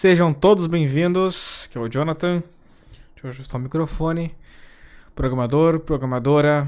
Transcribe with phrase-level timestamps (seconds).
[0.00, 2.42] Sejam todos bem-vindos, que é o Jonathan.
[3.12, 4.34] Deixa eu ajustar o microfone.
[5.14, 6.66] Programador, programadora,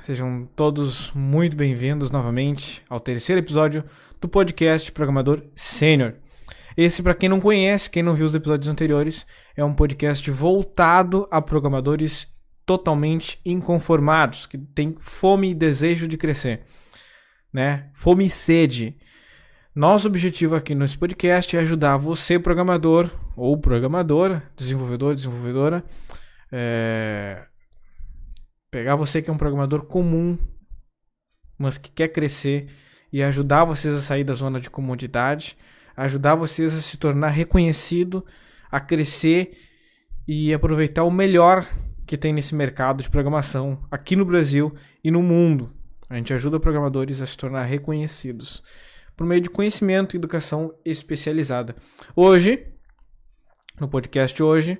[0.00, 3.84] sejam todos muito bem-vindos novamente ao terceiro episódio
[4.20, 6.14] do podcast Programador Sênior.
[6.76, 9.24] Esse, para quem não conhece, quem não viu os episódios anteriores,
[9.56, 12.26] é um podcast voltado a programadores
[12.66, 16.64] totalmente inconformados, que têm fome e desejo de crescer,
[17.52, 17.90] né?
[17.94, 18.96] Fome e sede.
[19.74, 25.82] Nosso objetivo aqui nesse podcast é ajudar você, programador ou programadora, desenvolvedor, desenvolvedora,
[26.52, 27.42] é...
[28.70, 30.36] pegar você que é um programador comum,
[31.56, 32.68] mas que quer crescer
[33.10, 35.56] e ajudar vocês a sair da zona de comodidade,
[35.96, 38.22] ajudar vocês a se tornar reconhecido,
[38.70, 39.56] a crescer
[40.28, 41.66] e aproveitar o melhor
[42.06, 45.72] que tem nesse mercado de programação aqui no Brasil e no mundo.
[46.10, 48.62] A gente ajuda programadores a se tornar reconhecidos
[49.16, 51.76] por meio de conhecimento e educação especializada.
[52.14, 52.66] Hoje,
[53.80, 54.78] no podcast hoje,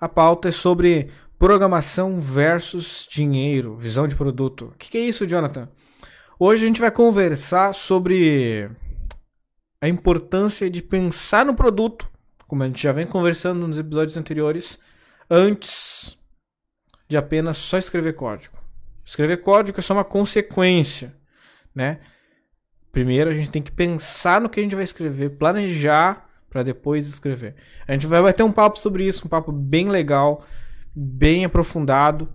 [0.00, 4.72] a pauta é sobre programação versus dinheiro, visão de produto.
[4.74, 5.68] O que é isso, Jonathan?
[6.38, 8.68] Hoje a gente vai conversar sobre
[9.80, 12.08] a importância de pensar no produto,
[12.46, 14.78] como a gente já vem conversando nos episódios anteriores,
[15.28, 16.16] antes
[17.08, 18.56] de apenas só escrever código.
[19.04, 21.14] Escrever código é só uma consequência,
[21.74, 22.00] né?
[22.92, 27.08] Primeiro a gente tem que pensar no que a gente vai escrever, planejar para depois
[27.08, 27.54] escrever.
[27.88, 30.44] A gente vai bater um papo sobre isso, um papo bem legal,
[30.94, 32.28] bem aprofundado.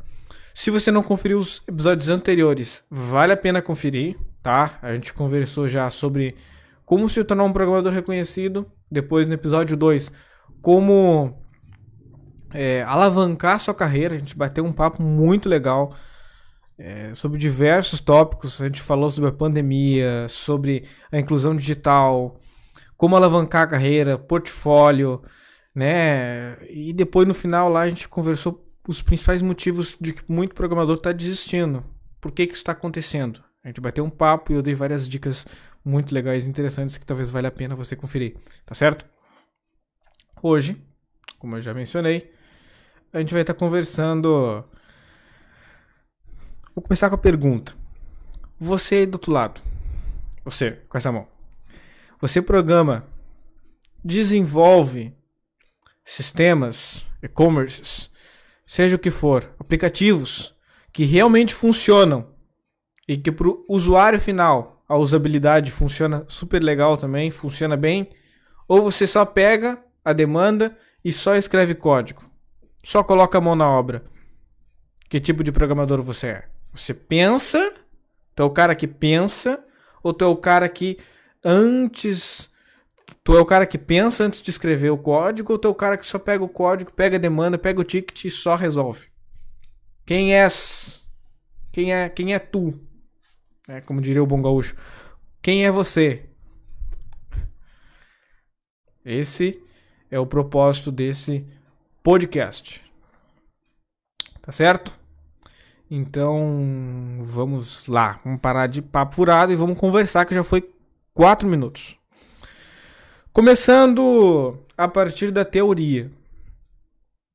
[0.55, 4.79] Se você não conferiu os episódios anteriores, vale a pena conferir, tá?
[4.81, 6.35] A gente conversou já sobre
[6.83, 8.65] como se tornar um programador reconhecido.
[8.89, 10.11] Depois no episódio 2,
[10.61, 11.37] como
[12.53, 14.15] é, alavancar sua carreira.
[14.15, 15.93] A gente bateu um papo muito legal
[16.77, 18.61] é, sobre diversos tópicos.
[18.61, 22.39] A gente falou sobre a pandemia, sobre a inclusão digital,
[22.95, 25.21] como alavancar a carreira, portfólio,
[25.73, 26.57] né?
[26.69, 30.95] E depois no final lá a gente conversou os principais motivos de que muito programador
[30.95, 31.83] está desistindo.
[32.21, 33.43] Por que, que isso está acontecendo?
[33.63, 35.45] A gente bateu um papo e eu dei várias dicas
[35.83, 39.05] muito legais e interessantes que talvez valha a pena você conferir, tá certo?
[40.41, 40.81] Hoje,
[41.37, 42.31] como eu já mencionei,
[43.11, 44.63] a gente vai estar conversando
[46.77, 47.73] Vou começar com a pergunta.
[48.59, 49.61] Você do outro lado.
[50.45, 51.27] Você, com essa mão.
[52.21, 53.03] Você programa,
[54.05, 55.11] desenvolve
[56.05, 58.11] sistemas, e-commerces,
[58.63, 60.53] seja o que for, aplicativos
[60.93, 62.27] que realmente funcionam
[63.07, 68.11] e que para o usuário final a usabilidade funciona super legal também, funciona bem,
[68.67, 72.29] ou você só pega a demanda e só escreve código,
[72.83, 74.05] só coloca a mão na obra.
[75.09, 76.56] Que tipo de programador você é?
[76.73, 77.73] Você pensa,
[78.35, 79.63] tu é o cara que pensa,
[80.03, 80.97] ou tu é o cara que
[81.43, 82.49] antes.
[83.23, 85.75] Tu é o cara que pensa antes de escrever o código, ou tu é o
[85.75, 89.07] cara que só pega o código, pega a demanda, pega o ticket e só resolve?
[90.05, 91.05] Quem és?
[91.71, 92.79] Quem é, quem é tu?
[93.67, 94.75] É, como diria o bom gaúcho.
[95.41, 96.29] Quem é você?
[99.03, 99.61] Esse
[100.09, 101.45] é o propósito desse
[102.01, 102.81] podcast.
[104.41, 104.97] Tá certo?
[105.89, 108.19] Então, vamos lá.
[108.23, 110.69] Vamos parar de papo furado e vamos conversar, que já foi
[111.13, 111.97] quatro minutos.
[113.31, 116.11] Começando a partir da teoria.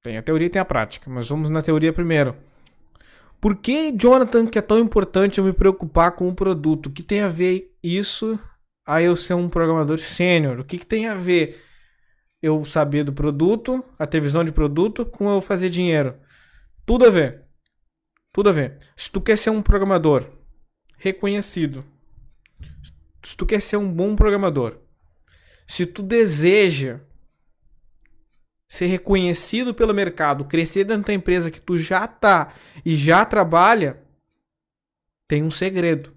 [0.02, 2.36] Tem a teoria e tem a prática, mas vamos na teoria primeiro.
[3.40, 6.86] Por que, Jonathan, que é tão importante eu me preocupar com o produto?
[6.86, 8.38] O que tem a ver isso
[8.86, 10.60] a eu ser um programador sênior?
[10.60, 11.60] O que, que tem a ver
[12.42, 16.14] eu saber do produto, a ter visão de produto, com eu fazer dinheiro?
[16.84, 17.41] Tudo a ver.
[18.32, 18.78] Tudo a ver.
[18.97, 20.28] Se tu quer ser um programador
[20.97, 21.84] reconhecido,
[23.22, 24.78] se tu quer ser um bom programador,
[25.66, 27.00] se tu deseja
[28.69, 32.54] ser reconhecido pelo mercado, crescer dentro da empresa que tu já tá
[32.84, 34.03] e já trabalha,
[35.28, 36.16] tem um segredo.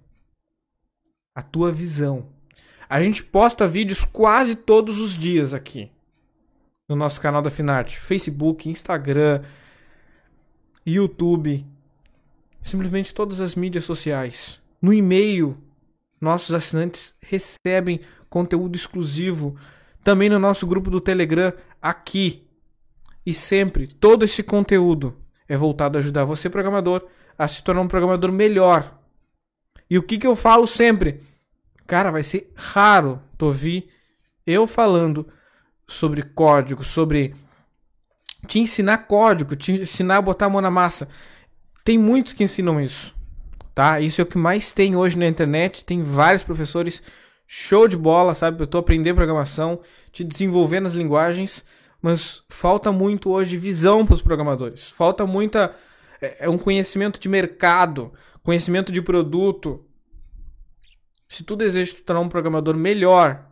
[1.34, 2.32] A tua visão.
[2.88, 5.90] A gente posta vídeos quase todos os dias aqui
[6.88, 9.42] no nosso canal da Finarte, Facebook, Instagram,
[10.86, 11.66] YouTube,
[12.66, 14.60] simplesmente todas as mídias sociais.
[14.82, 15.56] No e-mail,
[16.20, 19.56] nossos assinantes recebem conteúdo exclusivo.
[20.02, 22.46] Também no nosso grupo do Telegram, aqui.
[23.24, 25.16] E sempre, todo esse conteúdo
[25.48, 27.06] é voltado a ajudar você, programador,
[27.38, 28.98] a se tornar um programador melhor.
[29.88, 31.20] E o que, que eu falo sempre?
[31.86, 33.88] Cara, vai ser raro tu ouvir
[34.44, 35.28] eu falando
[35.86, 37.34] sobre código, sobre
[38.46, 41.08] te ensinar código, te ensinar a botar a mão na massa.
[41.86, 43.14] Tem muitos que ensinam isso,
[43.72, 44.00] tá?
[44.00, 45.84] Isso é o que mais tem hoje na internet.
[45.84, 47.00] Tem vários professores
[47.46, 48.60] show de bola, sabe?
[48.60, 49.78] Eu tô aprendendo programação,
[50.10, 51.64] te desenvolver nas linguagens,
[52.02, 54.90] mas falta muito hoje visão para os programadores.
[54.90, 55.76] Falta muita
[56.20, 58.12] é, é um conhecimento de mercado,
[58.42, 59.86] conhecimento de produto.
[61.28, 63.46] Se tu deseja tornar um programador melhor,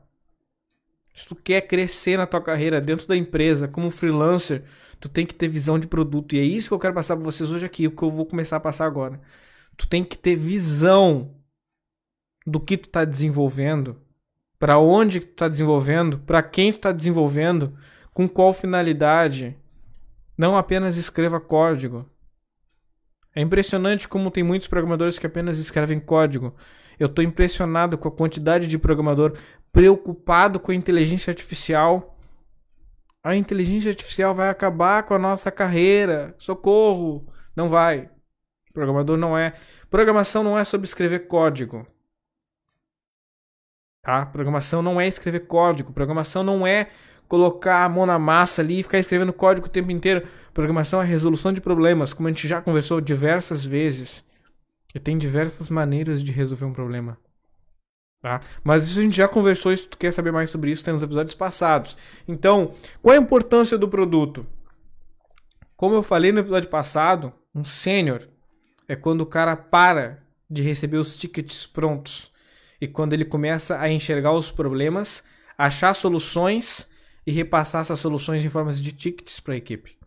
[1.14, 4.64] se tu quer crescer na tua carreira dentro da empresa como freelancer,
[4.98, 6.34] tu tem que ter visão de produto.
[6.34, 8.26] E é isso que eu quero passar para vocês hoje aqui, o que eu vou
[8.26, 9.20] começar a passar agora.
[9.76, 11.32] Tu tem que ter visão
[12.44, 13.96] do que tu está desenvolvendo,
[14.58, 17.76] para onde tu está desenvolvendo, para quem tu está desenvolvendo,
[18.12, 19.56] com qual finalidade.
[20.36, 22.10] Não apenas escreva código.
[23.34, 26.54] É impressionante como tem muitos programadores que apenas escrevem código.
[26.98, 29.36] Eu estou impressionado com a quantidade de programador
[29.72, 32.16] preocupado com a inteligência artificial.
[33.22, 36.34] A inteligência artificial vai acabar com a nossa carreira.
[36.38, 37.26] Socorro!
[37.56, 38.08] Não vai.
[38.72, 39.54] Programador não é.
[39.90, 41.86] Programação não é sobre escrever código.
[44.02, 44.26] Tá?
[44.26, 45.92] Programação não é escrever código.
[45.92, 46.90] Programação não é
[47.34, 50.24] colocar a mão na massa ali e ficar escrevendo código o tempo inteiro.
[50.52, 54.24] Programação é resolução de problemas, como a gente já conversou diversas vezes.
[54.94, 57.18] E tem diversas maneiras de resolver um problema.
[58.22, 58.40] Tá?
[58.62, 60.94] Mas isso a gente já conversou, e se tu quer saber mais sobre isso, tem
[60.94, 61.96] nos episódios passados.
[62.28, 62.70] Então,
[63.02, 64.46] qual a importância do produto?
[65.76, 68.28] Como eu falei no episódio passado, um sênior
[68.86, 72.30] é quando o cara para de receber os tickets prontos
[72.80, 75.24] e quando ele começa a enxergar os problemas,
[75.58, 76.88] achar soluções
[77.26, 79.98] e repassar essas soluções em formas de tickets para a equipe,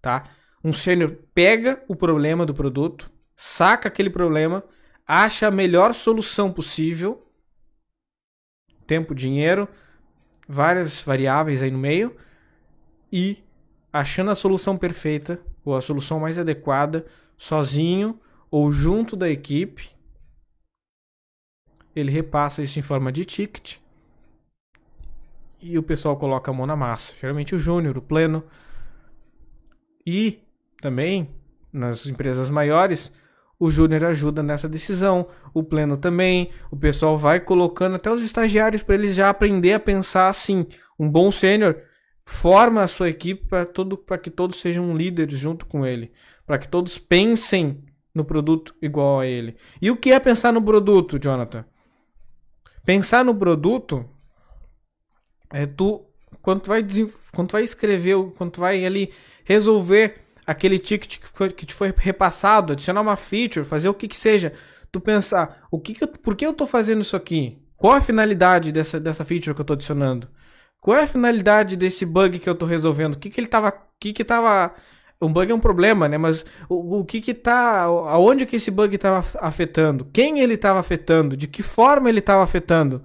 [0.00, 0.30] tá?
[0.62, 4.64] Um sênior pega o problema do produto, saca aquele problema,
[5.06, 7.26] acha a melhor solução possível,
[8.86, 9.68] tempo, dinheiro,
[10.48, 12.16] várias variáveis aí no meio
[13.12, 13.42] e
[13.92, 17.06] achando a solução perfeita ou a solução mais adequada,
[17.36, 18.20] sozinho
[18.50, 19.90] ou junto da equipe,
[21.94, 23.78] ele repassa isso em forma de ticket
[25.60, 27.14] e o pessoal coloca a mão na massa.
[27.20, 28.44] Geralmente o júnior, o pleno.
[30.06, 30.40] E
[30.80, 31.30] também
[31.72, 33.14] nas empresas maiores,
[33.58, 36.50] o júnior ajuda nessa decisão, o pleno também.
[36.70, 40.66] O pessoal vai colocando até os estagiários para eles já aprender a pensar assim.
[40.98, 41.82] Um bom sênior
[42.24, 46.12] forma a sua equipe para todo para que todos sejam líderes junto com ele,
[46.44, 49.56] para que todos pensem no produto igual a ele.
[49.80, 51.64] E o que é pensar no produto, Jonathan?
[52.84, 54.08] Pensar no produto
[55.52, 56.04] é tu
[56.42, 56.84] quando tu vai
[57.34, 59.12] quando tu vai escrever, quando tu vai ali
[59.44, 64.06] resolver aquele ticket que, foi, que te foi repassado, adicionar uma feature, fazer o que
[64.06, 64.52] que seja,
[64.92, 67.58] tu pensar, o que que eu, por que eu tô fazendo isso aqui?
[67.76, 70.28] Qual a finalidade dessa, dessa feature que eu tô adicionando?
[70.80, 73.14] Qual é a finalidade desse bug que eu tô resolvendo?
[73.14, 74.72] O que que ele tava, o que que tava
[75.20, 76.16] um bug é um problema, né?
[76.16, 80.04] Mas o, o que que tá, aonde que esse bug estava afetando?
[80.12, 81.36] Quem ele estava afetando?
[81.36, 83.04] De que forma ele estava afetando?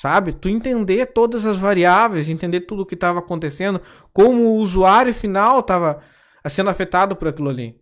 [0.00, 0.32] Sabe?
[0.32, 3.82] Tu entender todas as variáveis, entender tudo o que estava acontecendo,
[4.14, 6.00] como o usuário final estava
[6.46, 7.78] sendo afetado por aquilo ali.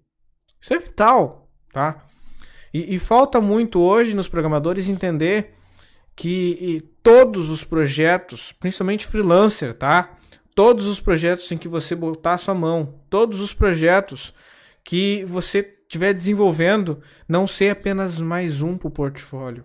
[0.60, 2.04] Isso é vital, tá?
[2.74, 5.54] E, e falta muito hoje nos programadores entender
[6.16, 10.16] que todos os projetos, principalmente freelancer, tá?
[10.56, 14.34] todos os projetos em que você botar a sua mão, todos os projetos
[14.82, 19.64] que você estiver desenvolvendo, não ser apenas mais um para o portfólio.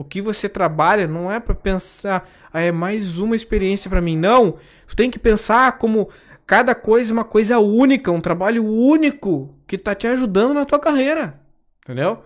[0.00, 4.16] O que você trabalha não é para pensar, ah, é mais uma experiência para mim.
[4.16, 6.08] Não, você tem que pensar como
[6.46, 10.78] cada coisa é uma coisa única, um trabalho único que está te ajudando na tua
[10.78, 11.40] carreira.
[11.82, 12.22] Entendeu?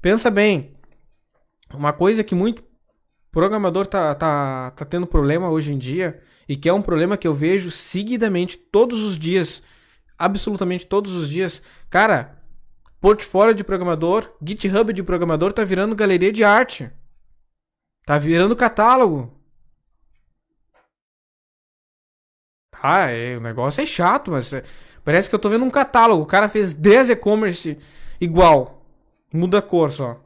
[0.00, 0.76] Pensa bem.
[1.74, 2.62] Uma coisa que muito
[3.32, 7.26] programador tá, tá, tá tendo problema hoje em dia, e que é um problema que
[7.26, 9.64] eu vejo seguidamente, todos os dias,
[10.16, 11.60] absolutamente todos os dias.
[11.90, 12.37] Cara,
[13.00, 16.90] portfólio de programador, GitHub de programador tá virando galeria de arte.
[18.04, 19.34] Tá virando catálogo.
[22.82, 24.62] Ah, é, o negócio é chato, mas é,
[25.04, 26.22] parece que eu tô vendo um catálogo.
[26.22, 27.78] O cara fez 10 e-commerce
[28.20, 28.86] igual.
[29.32, 30.22] Muda a cor só.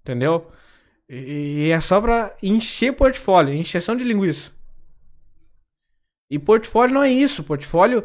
[0.00, 0.50] Entendeu?
[1.08, 4.50] E é só pra encher portfólio, encheção de linguiça.
[6.28, 7.44] E portfólio não é isso.
[7.44, 8.04] Portfólio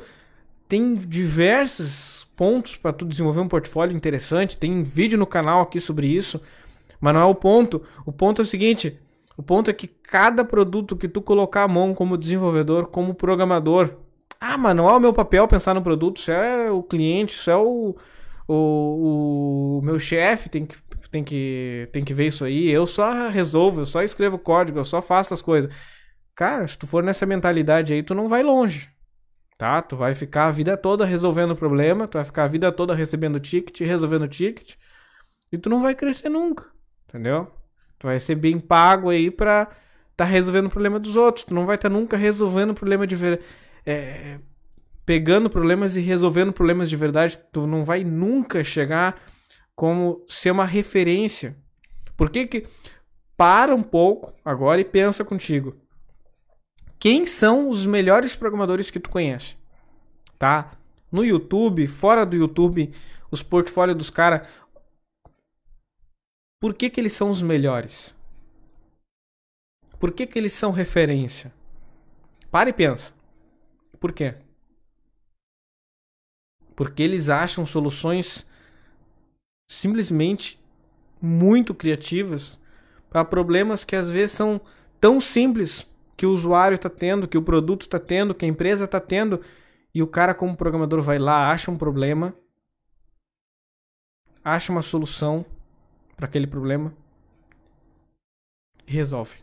[0.71, 4.55] tem diversos pontos para tu desenvolver um portfólio interessante.
[4.55, 6.41] Tem vídeo no canal aqui sobre isso.
[7.01, 7.81] Mas não é o ponto.
[8.05, 8.97] O ponto é o seguinte:
[9.35, 13.97] o ponto é que cada produto que tu colocar a mão como desenvolvedor, como programador.
[14.39, 17.51] Ah, mas não é o meu papel pensar no produto, isso é o cliente, isso
[17.51, 17.93] é o,
[18.47, 20.77] o, o meu chefe tem que
[21.11, 22.69] tem que, tem que ver isso aí.
[22.69, 25.69] Eu só resolvo, eu só escrevo código, eu só faço as coisas.
[26.33, 28.89] Cara, se tu for nessa mentalidade aí, tu não vai longe.
[29.61, 29.79] Tá?
[29.79, 32.95] Tu vai ficar a vida toda resolvendo o problema, tu vai ficar a vida toda
[32.95, 34.73] recebendo ticket, resolvendo ticket,
[35.51, 36.65] e tu não vai crescer nunca.
[37.07, 37.47] Entendeu?
[37.99, 39.69] Tu vai ser bem pago aí pra
[40.17, 41.45] tá resolvendo o problema dos outros.
[41.45, 43.39] Tu não vai estar tá nunca resolvendo o problema de ver...
[43.85, 44.39] É,
[45.05, 47.37] pegando problemas e resolvendo problemas de verdade.
[47.51, 49.21] Tu não vai nunca chegar
[49.75, 51.55] como ser uma referência.
[52.17, 52.65] Por que que...
[53.37, 55.79] Para um pouco agora e pensa contigo.
[57.01, 59.57] Quem são os melhores programadores que tu conhece?
[60.37, 60.69] Tá?
[61.11, 62.93] No YouTube, fora do YouTube,
[63.31, 64.47] os portfólios dos caras.
[66.59, 68.15] Por que, que eles são os melhores?
[69.99, 71.51] Por que, que eles são referência?
[72.51, 73.11] Para e pensa.
[73.99, 74.35] Por quê?
[76.75, 78.45] Porque eles acham soluções
[79.67, 80.61] simplesmente
[81.19, 82.61] muito criativas
[83.09, 84.61] para problemas que às vezes são
[84.99, 85.89] tão simples
[86.21, 89.41] que o usuário está tendo, que o produto está tendo, que a empresa está tendo,
[89.91, 92.31] e o cara como programador vai lá, acha um problema,
[94.45, 95.43] acha uma solução
[96.15, 96.93] para aquele problema
[98.85, 99.39] e resolve.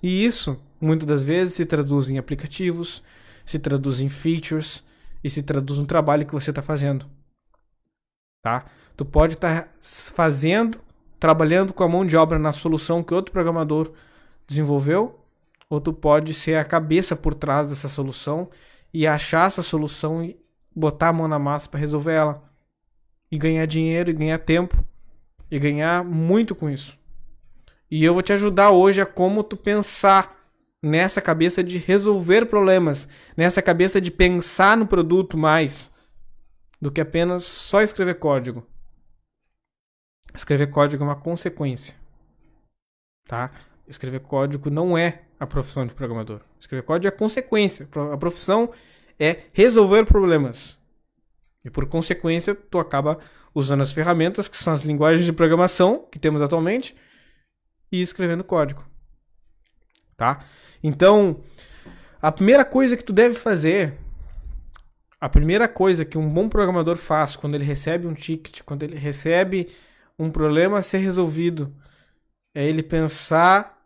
[0.00, 3.02] E isso, muitas das vezes, se traduz em aplicativos,
[3.44, 4.86] se traduz em features
[5.24, 7.04] e se traduz no trabalho que você está fazendo.
[8.44, 8.70] Tá?
[8.96, 10.78] Tu pode estar tá fazendo,
[11.18, 13.92] trabalhando com a mão de obra na solução que outro programador
[14.50, 15.24] desenvolveu,
[15.68, 18.50] ou tu pode ser a cabeça por trás dessa solução
[18.92, 20.36] e achar essa solução e
[20.74, 22.42] botar a mão na massa para resolver ela.
[23.30, 24.84] E ganhar dinheiro, e ganhar tempo,
[25.48, 26.98] e ganhar muito com isso.
[27.88, 30.36] E eu vou te ajudar hoje a como tu pensar
[30.82, 35.92] nessa cabeça de resolver problemas, nessa cabeça de pensar no produto mais
[36.80, 38.66] do que apenas só escrever código.
[40.34, 41.94] Escrever código é uma consequência,
[43.28, 43.52] tá?
[43.90, 46.40] Escrever código não é a profissão de programador.
[46.60, 47.88] Escrever código é consequência.
[48.12, 48.70] A profissão
[49.18, 50.78] é resolver problemas.
[51.64, 53.18] E por consequência, tu acaba
[53.52, 56.94] usando as ferramentas que são as linguagens de programação que temos atualmente
[57.90, 58.84] e escrevendo código.
[60.16, 60.44] Tá?
[60.80, 61.40] Então,
[62.22, 63.98] a primeira coisa que tu deve fazer,
[65.20, 68.96] a primeira coisa que um bom programador faz quando ele recebe um ticket, quando ele
[68.96, 69.68] recebe
[70.16, 71.74] um problema a ser resolvido,
[72.54, 73.79] é ele pensar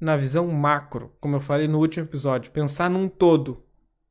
[0.00, 3.62] na visão macro, como eu falei no último episódio, pensar num todo.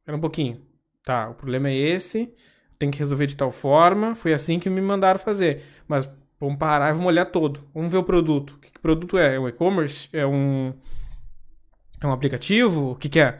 [0.05, 0.61] Era um pouquinho.
[1.03, 2.33] Tá, o problema é esse,
[2.77, 5.63] tem que resolver de tal forma, foi assim que me mandaram fazer.
[5.87, 7.63] Mas vamos parar e vamos olhar todo.
[7.73, 8.51] Vamos ver o produto.
[8.51, 9.35] O que, que produto é?
[9.35, 10.09] É um e-commerce?
[10.11, 10.73] É um
[12.01, 12.91] é um aplicativo?
[12.91, 13.39] O que, que é?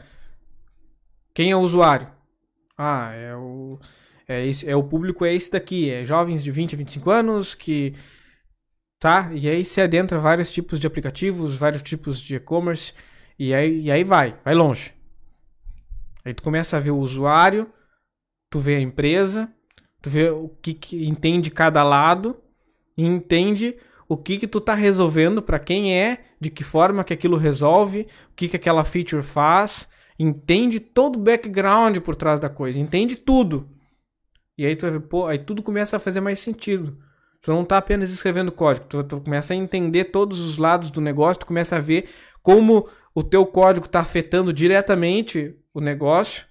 [1.34, 2.08] Quem é o usuário?
[2.76, 3.78] Ah, é o
[4.26, 7.54] é, esse, é o público é esse daqui, é jovens de 20 a 25 anos
[7.54, 7.94] que
[8.98, 9.30] tá?
[9.32, 12.92] E aí se adentra vários tipos de aplicativos, vários tipos de e-commerce,
[13.38, 14.92] e aí, e aí vai, vai longe.
[16.24, 17.70] Aí tu começa a ver o usuário,
[18.50, 19.52] tu vê a empresa,
[20.02, 22.36] tu vê o que, que entende cada lado,
[22.96, 23.78] e entende
[24.08, 28.08] o que que tu tá resolvendo para quem é, de que forma que aquilo resolve,
[28.30, 29.88] o que que aquela feature faz,
[30.18, 33.68] entende todo o background por trás da coisa, entende tudo.
[34.56, 36.98] E aí tu vai ver, pô, aí tudo começa a fazer mais sentido.
[37.40, 41.00] Tu não está apenas escrevendo código, tu, tu, começa a entender todos os lados do
[41.00, 42.08] negócio, tu começa a ver
[42.42, 46.46] como o teu código está afetando diretamente o negócio,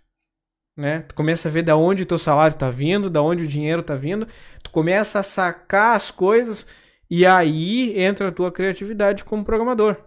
[0.78, 1.02] né?
[1.02, 3.82] Tu começa a ver da onde o teu salário está vindo, da onde o dinheiro
[3.82, 4.28] está vindo,
[4.64, 6.68] tu começa a sacar as coisas
[7.10, 9.98] e aí entra a tua criatividade como programador,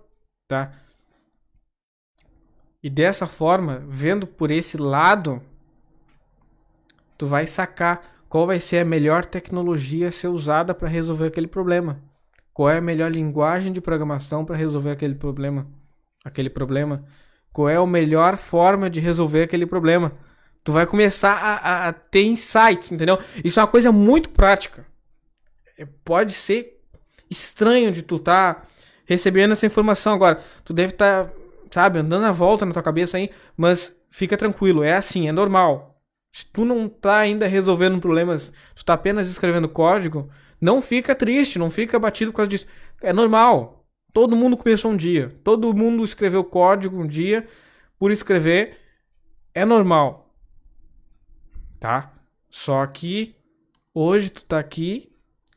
[0.48, 0.72] tá?
[2.82, 5.42] E dessa forma, vendo por esse lado,
[7.18, 11.48] tu vai sacar qual vai ser a melhor tecnologia a ser usada para resolver aquele
[11.48, 12.00] problema?
[12.52, 15.66] Qual é a melhor linguagem de programação para resolver aquele problema?
[16.24, 17.04] Aquele problema?
[17.52, 20.12] Qual é a melhor forma de resolver aquele problema?
[20.62, 23.18] Tu vai começar a, a ter insights, entendeu?
[23.42, 24.86] Isso é uma coisa muito prática.
[25.76, 26.80] É, pode ser
[27.28, 28.62] estranho de tu tá
[29.06, 30.40] recebendo essa informação agora.
[30.64, 31.32] Tu deve estar, tá,
[31.68, 35.89] sabe, andando a volta na tua cabeça aí, mas fica tranquilo, é assim, é normal.
[36.32, 41.58] Se tu não tá ainda resolvendo problemas, tu tá apenas escrevendo código, não fica triste,
[41.58, 42.66] não fica batido por causa disso.
[43.00, 43.84] É normal.
[44.12, 45.34] Todo mundo começou um dia.
[45.42, 47.46] Todo mundo escreveu código um dia
[47.98, 48.76] por escrever.
[49.54, 50.34] É normal.
[51.78, 52.12] Tá?
[52.48, 53.36] Só que
[53.94, 55.12] hoje tu tá aqui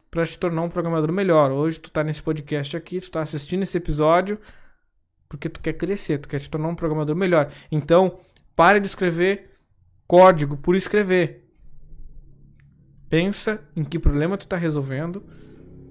[0.09, 1.51] para te tornar um programador melhor.
[1.51, 4.39] Hoje tu tá nesse podcast aqui, tu tá assistindo esse episódio
[5.33, 7.51] porque tu quer crescer, tu quer te tornar um programador melhor.
[7.71, 8.19] Então,
[8.55, 9.52] pare de escrever
[10.13, 11.43] código por escrever.
[13.09, 15.23] Pensa em que problema tu está resolvendo,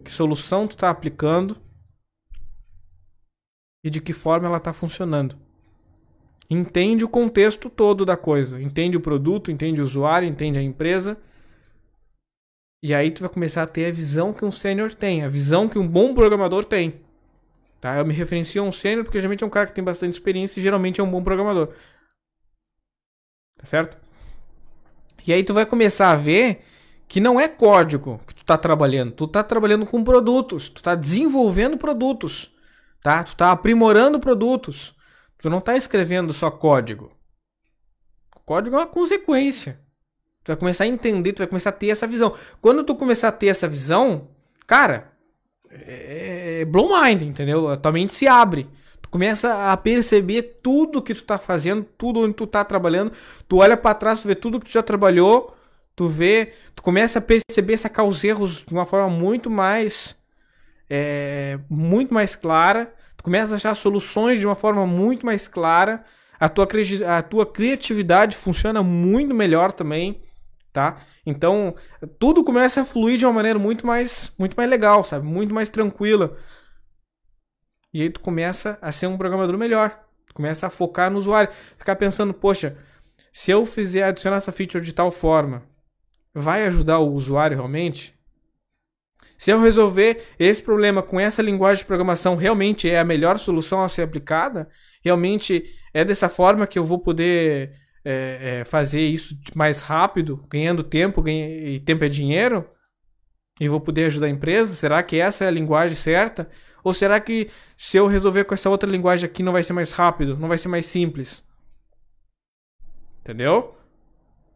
[0.04, 1.60] que solução tu está aplicando
[3.84, 5.36] e de que forma ela está funcionando.
[6.48, 8.62] Entende o contexto todo da coisa.
[8.62, 11.20] Entende o produto, entende o usuário, entende a empresa.
[12.80, 15.68] E aí tu vai começar a ter a visão que um sênior tem, a visão
[15.68, 17.00] que um bom programador tem.
[17.80, 17.96] Tá?
[17.96, 20.60] Eu me referencio a um sênior porque geralmente é um cara que tem bastante experiência
[20.60, 21.74] e geralmente é um bom programador.
[23.58, 24.01] Tá certo?
[25.26, 26.64] E aí tu vai começar a ver
[27.08, 30.94] que não é código que tu tá trabalhando, tu tá trabalhando com produtos, tu tá
[30.94, 32.50] desenvolvendo produtos,
[33.02, 33.22] tá?
[33.22, 34.94] Tu tá aprimorando produtos.
[35.42, 37.10] Tu não tá escrevendo só código.
[38.36, 39.80] O código é uma consequência.
[40.44, 42.36] Tu vai começar a entender, tu vai começar a ter essa visão.
[42.60, 44.28] Quando tu começar a ter essa visão,
[44.68, 45.12] cara,
[45.68, 47.68] é, é blow mind, entendeu?
[47.68, 48.70] A tua mente se abre.
[49.12, 53.12] Começa a perceber tudo que tu tá fazendo, tudo onde tu tá trabalhando.
[53.46, 55.54] Tu olha para trás, tu vê tudo que tu já trabalhou,
[55.94, 60.16] tu vê, tu começa a perceber, sacar os erros de uma forma muito mais
[60.88, 62.90] é, muito mais clara.
[63.14, 66.02] Tu começa a achar soluções de uma forma muito mais clara.
[66.40, 66.66] A tua,
[67.06, 70.22] a tua criatividade funciona muito melhor também
[70.72, 70.96] tá?
[71.24, 71.74] Então,
[72.18, 75.26] tudo começa a fluir de uma maneira muito mais, muito mais legal, sabe?
[75.26, 76.36] Muito mais tranquila.
[77.92, 80.00] E aí tu começa a ser um programador melhor.
[80.26, 81.52] Tu começa a focar no usuário.
[81.78, 82.76] Ficar pensando, poxa,
[83.32, 85.62] se eu fizer adicionar essa feature de tal forma,
[86.34, 88.14] vai ajudar o usuário realmente?
[89.36, 93.82] Se eu resolver esse problema com essa linguagem de programação, realmente é a melhor solução
[93.82, 94.68] a ser aplicada?
[95.04, 97.72] Realmente é dessa forma que eu vou poder
[98.04, 102.68] é, é, fazer isso mais rápido, ganhando tempo, ganha, e tempo é dinheiro,
[103.60, 104.74] e vou poder ajudar a empresa?
[104.74, 106.48] Será que essa é a linguagem certa?
[106.82, 109.92] Ou será que se eu resolver com essa outra linguagem aqui não vai ser mais
[109.92, 111.44] rápido, não vai ser mais simples?
[113.20, 113.74] Entendeu?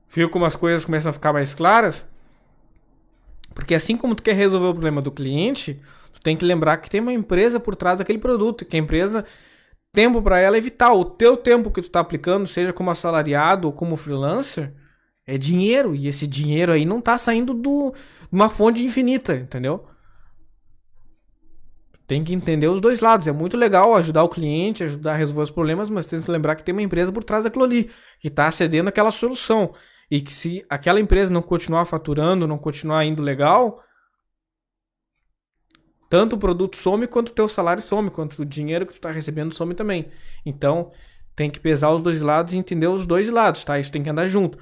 [0.09, 2.11] Viu como as coisas começam a ficar mais claras?
[3.55, 5.81] Porque assim como tu quer resolver o problema do cliente,
[6.13, 9.25] tu tem que lembrar que tem uma empresa por trás daquele produto, que a empresa
[9.93, 10.93] tempo para ela evitar.
[10.93, 14.75] O teu tempo que tu está aplicando, seja como assalariado ou como freelancer,
[15.27, 15.95] é dinheiro.
[15.95, 17.99] E esse dinheiro aí não está saindo do, de
[18.33, 19.87] uma fonte infinita, entendeu?
[22.07, 23.27] Tem que entender os dois lados.
[23.27, 26.55] É muito legal ajudar o cliente, ajudar a resolver os problemas, mas tem que lembrar
[26.55, 29.75] que tem uma empresa por trás daquilo ali, que está cedendo aquela solução.
[30.09, 33.83] E que se aquela empresa não continuar faturando, não continuar indo legal,
[36.09, 39.11] tanto o produto some quanto o teu salário some, quanto o dinheiro que tu está
[39.11, 40.09] recebendo some também.
[40.45, 40.93] Então,
[41.35, 43.81] tem que pesar os dois lados e entender os dois lados, tá?
[43.81, 44.59] Isso tem que andar junto.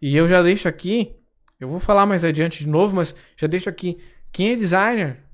[0.00, 1.16] E eu já deixo aqui,
[1.58, 3.98] eu vou falar mais adiante de novo, mas já deixo aqui,
[4.30, 5.24] quem é designer,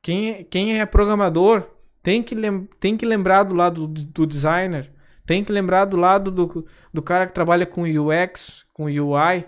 [0.00, 1.68] quem é, quem é programador,
[2.02, 2.36] tem que,
[2.80, 4.90] tem que lembrar do lado do, do designer,
[5.24, 9.44] tem que lembrar do lado do, do cara que trabalha com UX, com UI,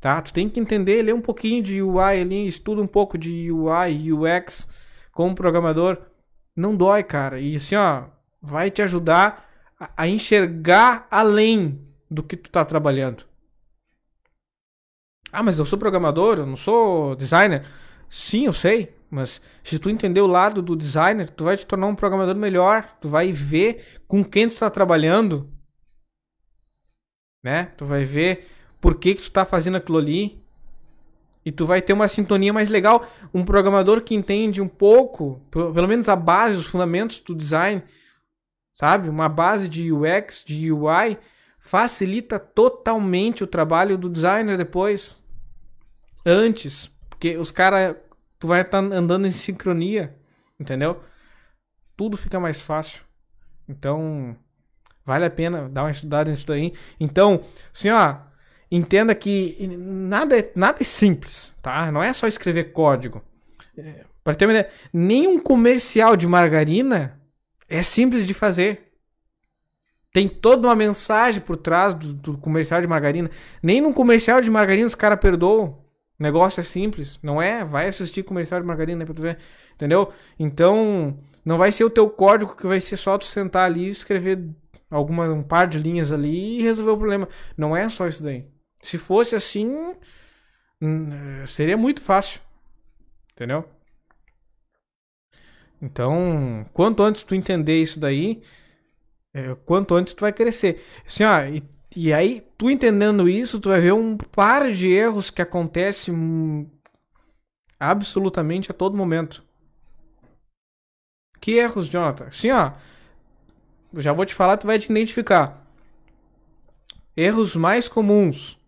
[0.00, 0.20] tá?
[0.22, 4.12] Tu tem que entender, ler um pouquinho de UI ali, estuda um pouco de UI,
[4.12, 4.68] UX
[5.12, 5.98] como programador.
[6.56, 7.38] Não dói, cara.
[7.38, 8.04] E assim, ó,
[8.40, 9.48] vai te ajudar
[9.78, 13.27] a, a enxergar além do que tu tá trabalhando.
[15.32, 17.64] Ah, mas eu sou programador, eu não sou designer.
[18.08, 21.86] Sim, eu sei, mas se tu entender o lado do designer, tu vai te tornar
[21.86, 25.50] um programador melhor, tu vai ver com quem tu está trabalhando,
[27.44, 27.66] né?
[27.76, 28.46] Tu vai ver
[28.80, 30.42] por que, que tu tá fazendo aquilo ali.
[31.44, 33.06] E tu vai ter uma sintonia mais legal.
[33.32, 37.82] Um programador que entende um pouco, pelo menos a base, os fundamentos do design,
[38.72, 39.08] sabe?
[39.08, 41.16] Uma base de UX, de UI,
[41.68, 45.22] facilita totalmente o trabalho do designer depois.
[46.24, 46.90] Antes.
[47.08, 47.96] Porque os caras.
[48.38, 50.16] Tu vai estar tá andando em sincronia.
[50.58, 51.02] Entendeu?
[51.96, 53.02] Tudo fica mais fácil.
[53.68, 54.36] Então.
[55.04, 56.72] Vale a pena dar uma estudada nisso daí.
[57.00, 58.28] Então, assim, ó
[58.70, 61.90] entenda que nada é, nada é simples, tá?
[61.90, 63.22] Não é só escrever código.
[63.76, 67.18] É, para ter uma ideia, nenhum comercial de margarina
[67.68, 68.87] é simples de fazer.
[70.12, 73.30] Tem toda uma mensagem por trás do, do comercial de margarina.
[73.62, 75.78] Nem num comercial de margarina os caras perdoam.
[76.18, 77.64] O negócio é simples, não é?
[77.64, 79.38] Vai assistir comercial de margarina pra tu ver,
[79.74, 80.12] entendeu?
[80.36, 83.90] Então, não vai ser o teu código que vai ser só tu sentar ali e
[83.90, 84.44] escrever
[84.90, 87.28] alguma, um par de linhas ali e resolver o problema.
[87.56, 88.46] Não é só isso daí.
[88.82, 89.94] Se fosse assim,
[90.82, 92.40] hum, seria muito fácil.
[93.32, 93.64] Entendeu?
[95.80, 98.42] Então, quanto antes tu entender isso daí,
[99.34, 100.84] é, quanto antes tu vai crescer.
[101.06, 101.62] Assim, ó, e,
[101.96, 106.68] e, aí, tu entendendo isso, tu vai ver um par de erros que acontecem hum,
[107.78, 109.44] absolutamente a todo momento.
[111.40, 112.26] Que erros, Jonathan?
[112.26, 112.72] Assim, ó,
[113.96, 115.64] já vou te falar, tu vai te identificar.
[117.16, 118.58] Erros mais comuns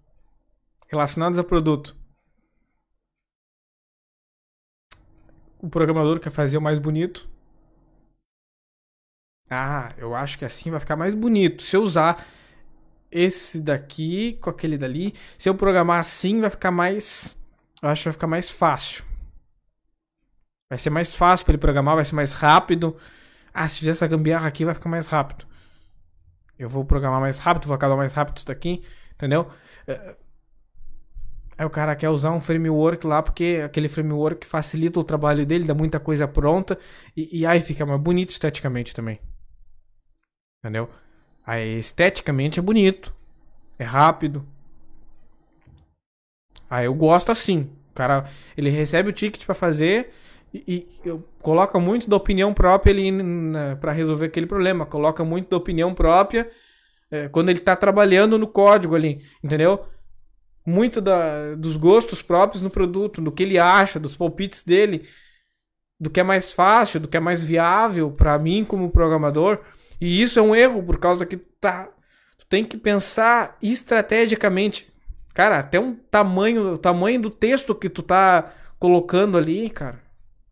[0.88, 1.96] relacionados a produto.
[5.62, 7.29] O programador quer fazer o mais bonito.
[9.51, 11.63] Ah, eu acho que assim vai ficar mais bonito.
[11.63, 12.25] Se eu usar
[13.11, 17.39] esse daqui com aquele dali, se eu programar assim, vai ficar mais
[17.83, 19.05] eu acho que vai ficar mais fácil.
[20.69, 22.97] Vai ser mais fácil para ele programar, vai ser mais rápido.
[23.53, 25.47] Ah, se fizer essa gambiarra aqui, vai ficar mais rápido.
[26.59, 28.83] Eu vou programar mais rápido, vou acabar mais rápido isso daqui,
[29.15, 29.49] entendeu?
[29.87, 30.17] É,
[31.59, 35.65] Aí o cara quer usar um framework lá porque aquele framework facilita o trabalho dele,
[35.65, 36.79] dá muita coisa pronta
[37.15, 39.21] e, e aí fica mais bonito esteticamente também.
[40.61, 40.88] Entendeu?
[41.46, 43.14] Aí esteticamente é bonito,
[43.79, 44.46] é rápido.
[46.68, 47.70] Aí eu gosto assim.
[47.90, 50.12] O cara, ele recebe o ticket para fazer
[50.55, 53.12] e, e coloca muito da opinião própria ele
[53.81, 56.51] para resolver aquele problema, coloca muito da opinião própria
[57.11, 59.87] é, quando ele tá trabalhando no código ali, entendeu?
[60.66, 65.09] muito da, dos gostos próprios no produto, do que ele acha, dos palpites dele,
[65.99, 69.61] do que é mais fácil, do que é mais viável para mim como programador.
[70.01, 71.89] E isso é um erro por causa que tá,
[72.39, 74.91] tu tem que pensar estrategicamente.
[75.35, 80.01] Cara, até um tamanho, o tamanho do texto que tu tá colocando ali, cara.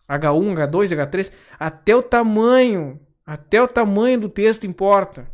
[0.09, 5.31] H1, H2, H3, até o tamanho, até o tamanho do texto importa.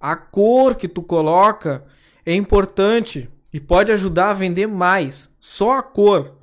[0.00, 1.84] A cor que tu coloca
[2.24, 5.34] é importante e pode ajudar a vender mais.
[5.40, 6.37] Só a cor,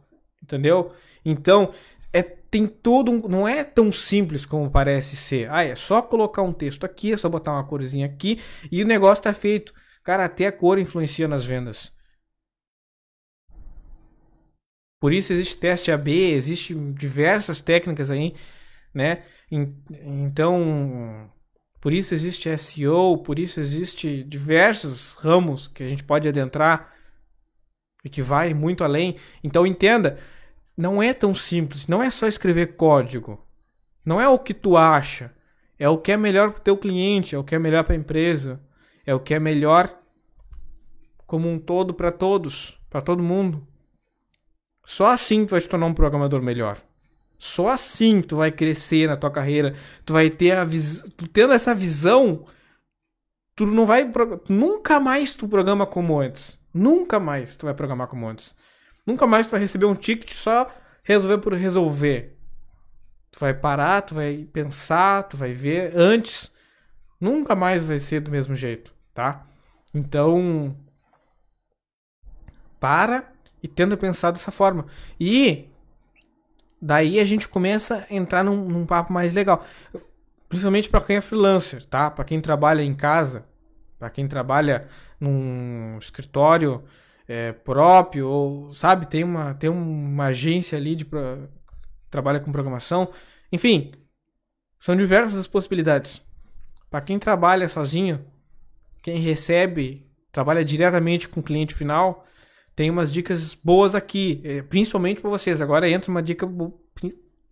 [0.45, 0.93] entendeu?
[1.25, 1.71] Então,
[2.13, 5.51] é, tem todo um, não é tão simples como parece ser.
[5.51, 8.39] Ah, é só colocar um texto aqui, é só botar uma corzinha aqui
[8.71, 9.73] e o negócio tá feito.
[10.03, 11.91] Cara, até a cor influencia nas vendas.
[14.99, 18.34] Por isso existe teste AB, existe diversas técnicas aí,
[18.93, 19.23] né?
[19.51, 21.29] Então,
[21.81, 26.94] por isso existe SEO, por isso existe diversos ramos que a gente pode adentrar
[28.06, 29.18] e que vai muito além.
[29.44, 30.20] Então entenda,
[30.78, 33.44] não é tão simples, não é só escrever código.
[34.06, 35.34] Não é o que tu acha,
[35.80, 37.94] é o que é melhor para o teu cliente, é o que é melhor para
[37.94, 38.62] a empresa,
[39.04, 39.91] é o que é melhor
[41.26, 43.68] como um todo para todos, para todo mundo.
[44.86, 46.80] Só assim tu vai te tornar um programador melhor.
[47.39, 49.74] Só assim tu vai crescer na tua carreira.
[50.06, 51.10] Tu vai ter a visão.
[51.18, 52.46] Tu tendo essa visão,
[53.56, 54.10] tu não vai.
[54.48, 56.60] Nunca mais tu programa como antes.
[56.75, 58.53] Nunca mais tu vai programar como antes.
[59.05, 60.69] Nunca mais tu vai receber um ticket só
[61.03, 62.38] resolver por resolver.
[63.31, 66.53] Tu vai parar, tu vai pensar, tu vai ver antes.
[67.19, 69.47] Nunca mais vai ser do mesmo jeito, tá?
[69.93, 70.75] Então.
[72.79, 73.31] Para
[73.63, 74.85] e tenta pensar dessa forma.
[75.19, 75.69] E
[76.81, 79.65] Daí a gente começa a entrar num, num papo mais legal.
[80.47, 82.11] Principalmente para quem é freelancer, tá?
[82.11, 83.45] Para quem trabalha em casa,
[84.06, 84.88] para quem trabalha
[85.20, 86.84] num escritório
[87.28, 91.39] é, próprio, ou sabe, tem uma, tem uma agência ali de pra,
[92.08, 93.10] trabalha com programação.
[93.52, 93.94] Enfim,
[94.80, 96.22] são diversas as possibilidades.
[96.88, 98.24] Para quem trabalha sozinho,
[99.02, 102.28] quem recebe, trabalha diretamente com o cliente final,
[102.76, 105.62] tem umas dicas boas aqui, é, principalmente para vocês.
[105.62, 106.48] Agora entra uma dica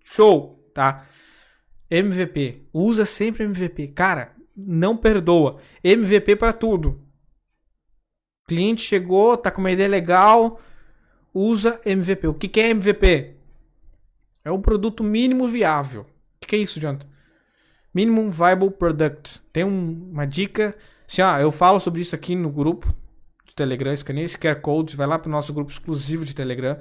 [0.04, 1.04] show, tá?
[1.90, 3.88] MVP, usa sempre MVP.
[3.88, 5.58] Cara, não perdoa.
[5.84, 7.02] MVP para tudo.
[8.48, 10.60] Cliente chegou, tá com uma ideia legal,
[11.34, 12.28] usa MVP.
[12.28, 13.38] O que, que é MVP?
[14.44, 16.02] É um produto mínimo viável.
[16.02, 16.06] O
[16.42, 17.08] que, que é isso, Jonathan?
[17.94, 19.42] Minimum Viable Product.
[19.52, 20.76] Tem um, uma dica.
[21.08, 22.88] Assim, eu falo sobre isso aqui no grupo
[23.46, 26.78] do Telegram, escaneia esse QR Code, vai lá para o nosso grupo exclusivo de Telegram,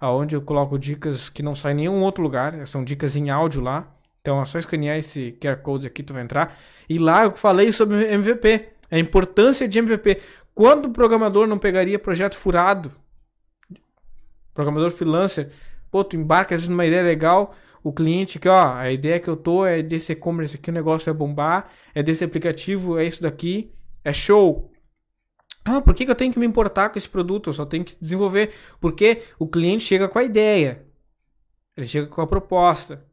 [0.00, 3.60] aonde eu coloco dicas que não saem em nenhum outro lugar, são dicas em áudio
[3.60, 3.92] lá.
[4.22, 6.56] Então é só escanear esse QR Code aqui, tu vai entrar.
[6.88, 10.22] E lá eu falei sobre MVP, a importância de MVP.
[10.54, 12.92] Quando o programador não pegaria projeto furado,
[14.54, 15.50] programador freelancer,
[15.90, 19.28] pô, tu embarca às vezes numa ideia legal, o cliente que, ó, a ideia que
[19.28, 23.22] eu tô é desse e-commerce aqui, o negócio é bombar, é desse aplicativo, é isso
[23.22, 23.72] daqui,
[24.04, 24.70] é show.
[25.64, 27.50] Ah, por que, que eu tenho que me importar com esse produto?
[27.50, 28.52] Eu só tenho que desenvolver.
[28.80, 30.84] Porque o cliente chega com a ideia.
[31.76, 33.04] Ele chega com a proposta.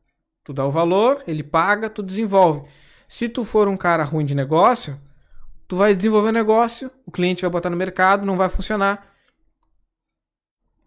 [0.49, 2.67] Tu dá o valor, ele paga, tu desenvolve.
[3.07, 4.99] Se tu for um cara ruim de negócio,
[5.67, 9.13] tu vai desenvolver o negócio, o cliente vai botar no mercado, não vai funcionar.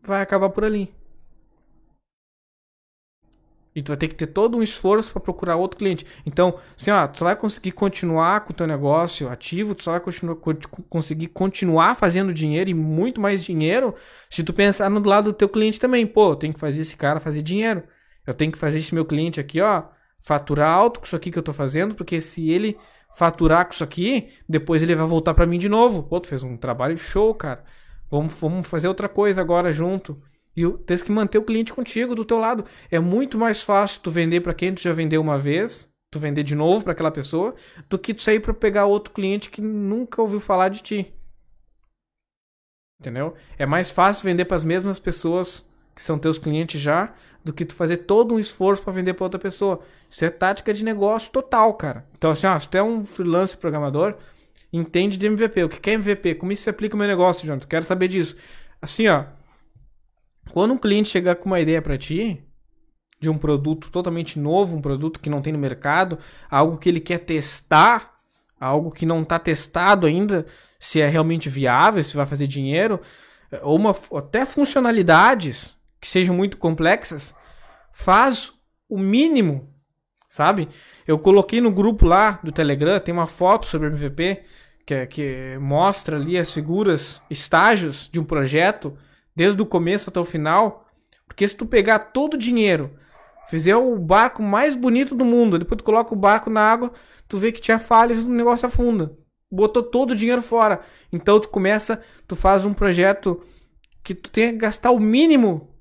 [0.03, 0.93] Vai acabar por ali.
[3.73, 6.05] E tu vai ter que ter todo um esforço para procurar outro cliente.
[6.27, 9.93] Então, assim, ó, tu só vai conseguir continuar com o teu negócio ativo, tu só
[9.93, 10.39] vai continuar,
[10.89, 13.95] conseguir continuar fazendo dinheiro e muito mais dinheiro
[14.29, 16.05] se tu pensar no lado do teu cliente também.
[16.05, 17.85] Pô, tenho que fazer esse cara fazer dinheiro.
[18.27, 19.85] Eu tenho que fazer esse meu cliente aqui, ó,
[20.21, 22.79] faturar alto com isso aqui que eu tô fazendo, porque se ele
[23.17, 26.03] faturar com isso aqui, depois ele vai voltar para mim de novo.
[26.05, 27.65] Pô, tu fez um trabalho show, cara.
[28.11, 30.23] Vamos, vamos fazer outra coisa agora junto.
[30.57, 32.65] E tens que manter o cliente contigo, do teu lado.
[32.91, 36.43] É muito mais fácil tu vender para quem tu já vendeu uma vez, tu vender
[36.43, 37.55] de novo para aquela pessoa,
[37.89, 41.15] do que tu sair para pegar outro cliente que nunca ouviu falar de ti.
[43.01, 43.35] Entendeu?
[43.59, 47.13] É mais fácil vender para as mesmas pessoas que são teus clientes já
[47.45, 49.81] do que tu fazer todo um esforço para vender para outra pessoa.
[50.09, 52.07] Isso é tática de negócio total, cara.
[52.17, 54.15] Então, assim, ó, se tu é um freelance programador,
[54.73, 55.65] entende de MVP.
[55.65, 56.37] O que é MVP?
[56.37, 57.67] Como isso se aplica no meu negócio, Jonathan?
[57.69, 58.37] Quero saber disso.
[58.81, 59.25] Assim, ó.
[60.53, 62.45] Quando um cliente chegar com uma ideia para ti,
[63.21, 66.19] de um produto totalmente novo, um produto que não tem no mercado,
[66.51, 68.19] algo que ele quer testar,
[68.61, 70.45] algo que não está testado ainda,
[70.79, 73.01] se é realmente viável, se vai fazer dinheiro,
[73.63, 77.33] ou uma, até funcionalidades que sejam muito complexas,
[77.93, 78.53] faz
[78.89, 79.73] o mínimo,
[80.27, 80.69] sabe?
[81.07, 84.43] Eu coloquei no grupo lá do Telegram, tem uma foto sobre MVP
[84.85, 88.99] que, que mostra ali as figuras, estágios de um projeto,
[89.35, 90.89] desde o começo até o final.
[91.25, 92.99] Porque se tu pegar todo o dinheiro,
[93.49, 96.93] fizer o barco mais bonito do mundo, depois tu coloca o barco na água,
[97.29, 99.17] tu vê que tinha falhas e o negócio afunda.
[99.49, 100.81] Botou todo o dinheiro fora.
[101.13, 103.41] Então tu começa, tu faz um projeto
[104.03, 105.72] que tu tem que gastar o mínimo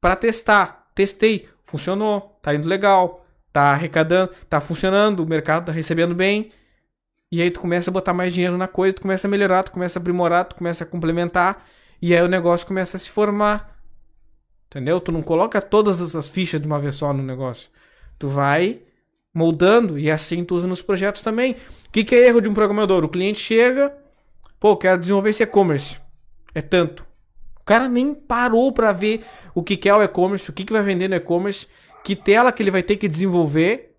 [0.00, 0.90] para testar.
[0.94, 6.50] Testei, funcionou, tá indo legal, tá arrecadando, tá funcionando, o mercado tá recebendo bem.
[7.32, 9.72] E aí tu começa a botar mais dinheiro na coisa, tu começa a melhorar, tu
[9.72, 11.64] começa a aprimorar, tu começa a complementar,
[12.02, 13.78] e aí o negócio começa a se formar.
[14.66, 15.00] Entendeu?
[15.00, 17.70] Tu não coloca todas essas fichas de uma vez só no negócio.
[18.18, 18.80] Tu vai
[19.32, 21.52] moldando e assim tu usa nos projetos também.
[21.86, 23.04] O que, que é erro de um programador?
[23.04, 23.96] O cliente chega,
[24.58, 26.00] pô, quero desenvolver esse e-commerce.
[26.54, 27.09] É tanto.
[27.70, 31.06] Cara nem parou para ver o que, é o e-commerce, o que, que vai vender
[31.06, 31.68] no e-commerce,
[32.02, 33.96] que tela que ele vai ter que desenvolver.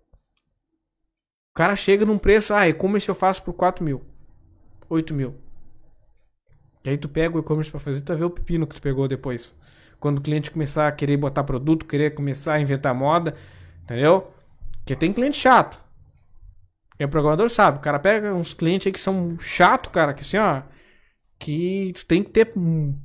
[1.52, 4.04] O cara chega num preço, ah, e-commerce eu faço por 4 mil,
[4.90, 5.36] 8 mil.
[6.84, 8.82] E aí tu pega o e-commerce pra fazer, tu vai ver o pepino que tu
[8.82, 9.58] pegou depois.
[9.98, 13.34] Quando o cliente começar a querer botar produto, querer começar a inventar moda,
[13.84, 14.34] entendeu?
[14.80, 15.80] Porque tem cliente chato.
[16.98, 20.20] Quem é programador sabe, o cara pega uns clientes aí que são chato, cara, que
[20.20, 20.60] assim, ó,
[21.42, 22.52] que tu tem que ter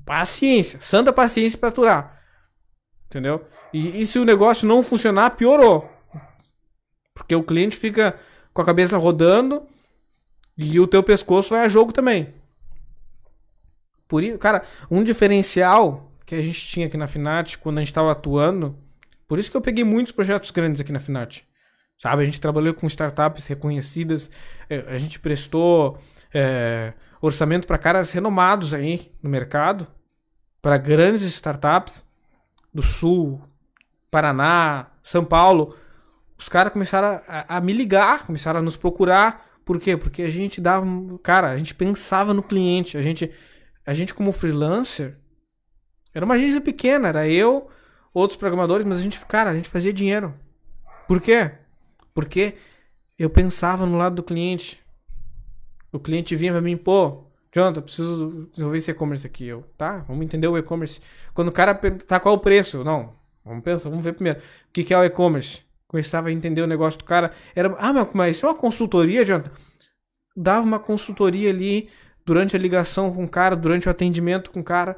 [0.05, 2.21] paciência, santa paciência para aturar.
[3.07, 3.43] Entendeu?
[3.73, 5.89] E, e, se o negócio não funcionar, piorou.
[7.15, 8.19] Porque o cliente fica
[8.53, 9.65] com a cabeça rodando
[10.55, 12.31] e o teu pescoço vai a jogo também.
[14.07, 17.89] Por isso, cara, um diferencial que a gente tinha aqui na Finat quando a gente
[17.89, 18.77] estava atuando,
[19.27, 21.43] por isso que eu peguei muitos projetos grandes aqui na Finat.
[21.97, 24.29] Sabe, a gente trabalhou com startups reconhecidas,
[24.69, 25.97] eh, a gente prestou
[26.31, 29.87] é, orçamento para caras renomados aí no mercado,
[30.61, 32.05] para grandes startups
[32.73, 33.41] do Sul,
[34.11, 35.75] Paraná, São Paulo.
[36.37, 39.47] Os caras começaram a, a, me ligar, começaram a nos procurar.
[39.65, 39.97] Por quê?
[39.97, 40.85] Porque a gente dava.
[41.23, 42.97] Cara, a gente pensava no cliente.
[42.97, 43.31] A gente,
[43.85, 45.17] a gente como freelancer,
[46.13, 47.69] era uma agência pequena, era eu,
[48.13, 50.33] outros programadores, mas a gente, cara, a gente fazia dinheiro.
[51.07, 51.51] Por quê?
[52.13, 52.55] Porque
[53.17, 54.79] eu pensava no lado do cliente.
[55.91, 57.23] O cliente vinha pra mim, pô,
[57.53, 59.47] Jonathan, preciso desenvolver esse e-commerce aqui.
[59.47, 60.99] Eu, tá, vamos entender o e-commerce.
[61.33, 62.83] Quando o cara tá qual o preço?
[62.83, 64.39] Não, vamos pensar, vamos ver primeiro.
[64.39, 65.61] O que, que é o e-commerce?
[65.87, 67.31] Começava a entender o negócio do cara.
[67.55, 69.51] Era, ah, mas isso é uma consultoria, Jonathan?
[70.35, 71.89] Dava uma consultoria ali
[72.25, 74.97] durante a ligação com o cara, durante o atendimento com o cara,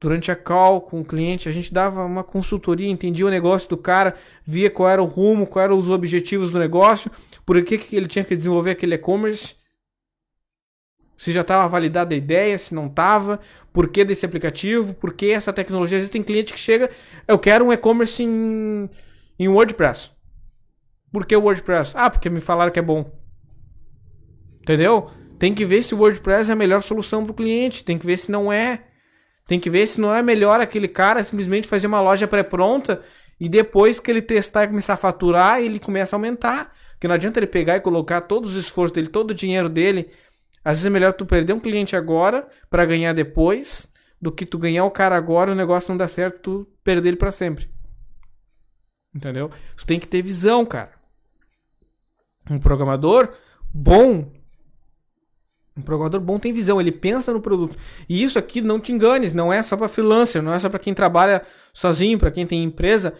[0.00, 1.48] durante a call com o cliente.
[1.48, 5.46] A gente dava uma consultoria, entendia o negócio do cara, via qual era o rumo,
[5.46, 7.10] quais eram os objetivos do negócio,
[7.46, 9.54] por que, que ele tinha que desenvolver aquele e-commerce
[11.16, 13.40] se já estava validada a ideia, se não estava,
[13.72, 15.98] por que desse aplicativo, por que essa tecnologia.
[15.98, 16.90] Existem clientes que chega,
[17.26, 18.88] eu quero um e-commerce em,
[19.38, 20.10] em WordPress.
[21.12, 21.92] Por que o WordPress?
[21.96, 23.10] Ah, porque me falaram que é bom.
[24.60, 25.10] Entendeu?
[25.38, 28.06] Tem que ver se o WordPress é a melhor solução para o cliente, tem que
[28.06, 28.84] ver se não é.
[29.46, 33.00] Tem que ver se não é melhor aquele cara simplesmente fazer uma loja pré-pronta
[33.38, 36.72] e depois que ele testar e começar a faturar, ele começa a aumentar.
[36.92, 40.08] Porque não adianta ele pegar e colocar todos os esforços dele, todo o dinheiro dele
[40.66, 43.88] às vezes é melhor tu perder um cliente agora para ganhar depois
[44.20, 47.16] do que tu ganhar o cara agora o negócio não dá certo, tu perder ele
[47.16, 47.70] para sempre.
[49.14, 49.48] Entendeu?
[49.76, 50.90] Tu tem que ter visão, cara.
[52.50, 53.32] Um programador
[53.72, 54.28] bom
[55.76, 57.76] um programador bom tem visão, ele pensa no produto.
[58.08, 60.80] E isso aqui não te enganes, não é só para freelancer, não é só para
[60.80, 63.14] quem trabalha sozinho, para quem tem empresa.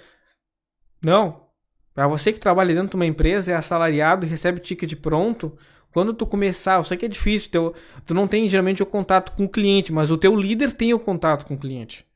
[1.00, 1.46] Não.
[1.94, 5.56] Para você que trabalha dentro de uma empresa, é assalariado e recebe ticket pronto,
[5.96, 9.32] quando tu começar, eu sei que é difícil, teu, tu não tem geralmente o contato
[9.32, 12.06] com o cliente, mas o teu líder tem o contato com o cliente.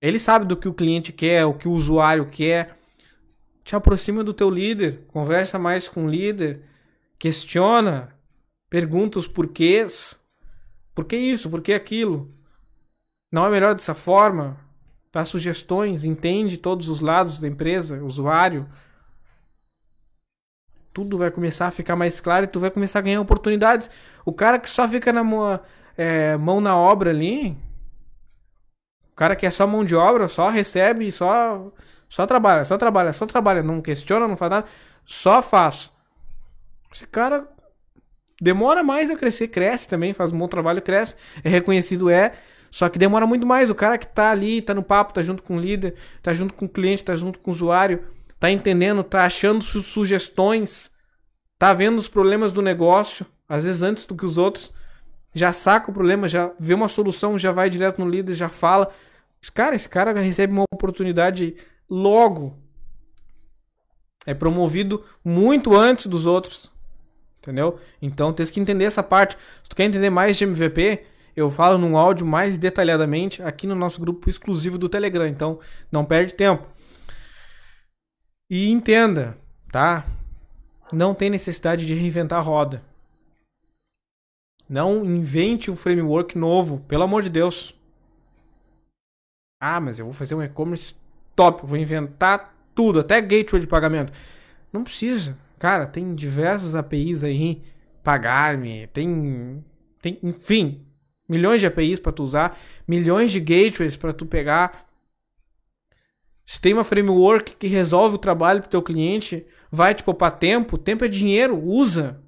[0.00, 2.74] Ele sabe do que o cliente quer, o que o usuário quer.
[3.62, 6.62] Te aproxima do teu líder, conversa mais com o líder,
[7.18, 8.16] questiona,
[8.70, 10.18] pergunta os porquês.
[10.94, 11.50] Por que isso?
[11.50, 12.34] Por que aquilo?
[13.30, 14.58] Não é melhor dessa forma?
[15.12, 18.66] Dá sugestões, entende todos os lados da empresa, usuário
[20.96, 23.90] tudo vai começar a ficar mais claro e tu vai começar a ganhar oportunidades.
[24.24, 25.20] O cara que só fica na
[25.94, 27.50] é, mão na obra ali.
[29.12, 31.70] O cara que é só mão de obra, só recebe, só
[32.08, 34.66] só trabalha, só trabalha, só trabalha, não questiona, não faz nada,
[35.04, 35.92] só faz.
[36.90, 37.46] Esse cara
[38.40, 42.32] demora mais a crescer, cresce também, faz um bom trabalho, cresce, é reconhecido, é,
[42.70, 43.68] só que demora muito mais.
[43.68, 46.54] O cara que tá ali, tá no papo, tá junto com o líder, tá junto
[46.54, 48.02] com o cliente, tá junto com o usuário,
[48.38, 50.90] tá entendendo, tá achando su sugestões,
[51.58, 54.72] tá vendo os problemas do negócio, às vezes antes do que os outros,
[55.32, 58.90] já saca o problema, já vê uma solução, já vai direto no líder, já fala.
[59.52, 61.56] Cara, esse cara recebe uma oportunidade
[61.88, 62.56] logo.
[64.24, 66.72] É promovido muito antes dos outros.
[67.38, 67.78] Entendeu?
[68.00, 69.36] Então tem que entender essa parte.
[69.62, 71.04] Se tu quer entender mais de MVP,
[71.36, 75.26] eu falo num áudio mais detalhadamente aqui no nosso grupo exclusivo do Telegram.
[75.26, 75.60] Então
[75.92, 76.66] não perde tempo.
[78.48, 79.36] E entenda,
[79.72, 80.06] tá?
[80.92, 82.82] Não tem necessidade de reinventar a roda.
[84.68, 87.74] Não invente um framework novo, pelo amor de Deus.
[89.60, 90.94] Ah, mas eu vou fazer um e-commerce
[91.34, 94.12] top, vou inventar tudo, até gateway de pagamento.
[94.72, 95.36] Não precisa.
[95.58, 97.62] Cara, tem diversas APIs aí,
[98.02, 99.64] pagar-me, tem,
[100.00, 100.84] tem, enfim,
[101.28, 104.85] milhões de APIs para tu usar, milhões de gateways para tu pegar.
[106.46, 110.78] Se tem uma framework que resolve o trabalho pro teu cliente, vai te poupar tempo,
[110.78, 112.22] tempo é dinheiro, usa.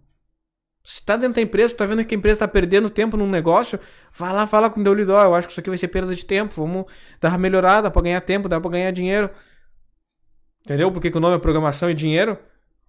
[0.85, 3.79] Se tá dentro da empresa, tá vendo que a empresa tá perdendo tempo num negócio,
[4.13, 6.15] vai lá, fala com o teu líder, eu acho que isso aqui vai ser perda
[6.15, 6.87] de tempo, vamos
[7.21, 9.31] dar uma melhorada para ganhar tempo, dá para ganhar dinheiro.
[10.65, 10.91] Entendeu?
[10.91, 12.39] Por que, que o nome é programação e dinheiro?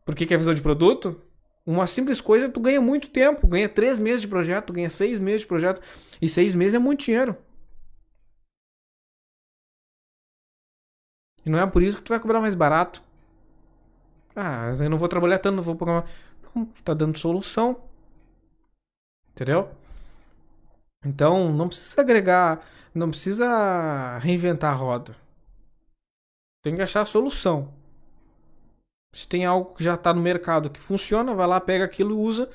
[0.06, 1.22] Por que, que é visão de produto?
[1.65, 5.42] Uma simples coisa, tu ganha muito tempo, ganha três meses de projeto, ganha seis meses
[5.42, 5.80] de projeto,
[6.20, 7.38] e seis meses é muito dinheiro.
[11.50, 13.04] Não é por isso que tu vai cobrar mais barato.
[14.36, 16.06] Ah, eu não vou trabalhar tanto, não vou programar.
[16.56, 17.82] Não, tu tá dando solução.
[19.32, 19.72] Entendeu?
[21.04, 25.16] Então, não precisa agregar, não precisa reinventar a roda.
[26.62, 27.74] Tem que achar a solução.
[29.16, 32.18] Se tem algo que já está no mercado que funciona, vai lá, pega aquilo e
[32.18, 32.48] usa.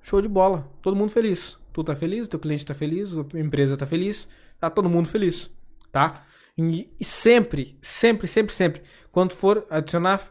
[0.00, 0.66] Show de bola.
[0.80, 1.58] Todo mundo feliz.
[1.74, 5.50] Tu tá feliz, teu cliente tá feliz, a empresa tá feliz, tá todo mundo feliz,
[5.92, 6.24] tá?
[6.56, 10.30] E sempre, sempre, sempre, sempre, quando for adicionar,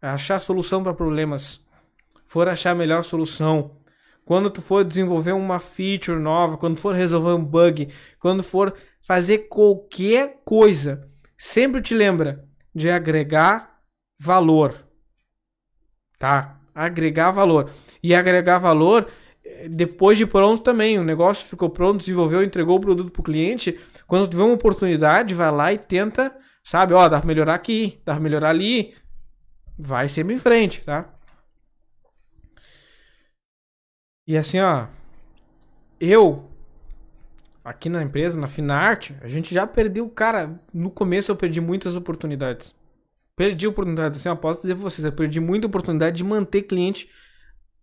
[0.00, 1.60] achar solução para problemas,
[2.24, 3.78] for achar a melhor solução,
[4.24, 8.74] quando tu for desenvolver uma feature nova, quando for resolver um bug, quando for
[9.06, 13.80] fazer qualquer coisa, sempre te lembra de agregar
[14.20, 14.86] valor.
[16.18, 16.60] Tá?
[16.74, 17.70] Agregar valor.
[18.02, 19.08] E agregar valor
[19.70, 20.98] depois de pronto também.
[20.98, 23.78] O negócio ficou pronto, desenvolveu, entregou o produto para o cliente.
[24.06, 26.94] Quando tiver uma oportunidade, vai lá e tenta, sabe?
[26.94, 28.94] Ó, dá para melhorar aqui, dá para melhorar ali.
[29.78, 31.14] Vai sempre em frente, tá?
[34.26, 34.86] E assim, ó,
[36.00, 36.48] eu
[37.64, 41.96] aqui na empresa, na Finarte, a gente já perdeu, cara, no começo eu perdi muitas
[41.96, 42.74] oportunidades.
[43.36, 47.08] Perdi oportunidades, assim, eu posso dizer pra vocês, eu perdi muita oportunidade de manter cliente,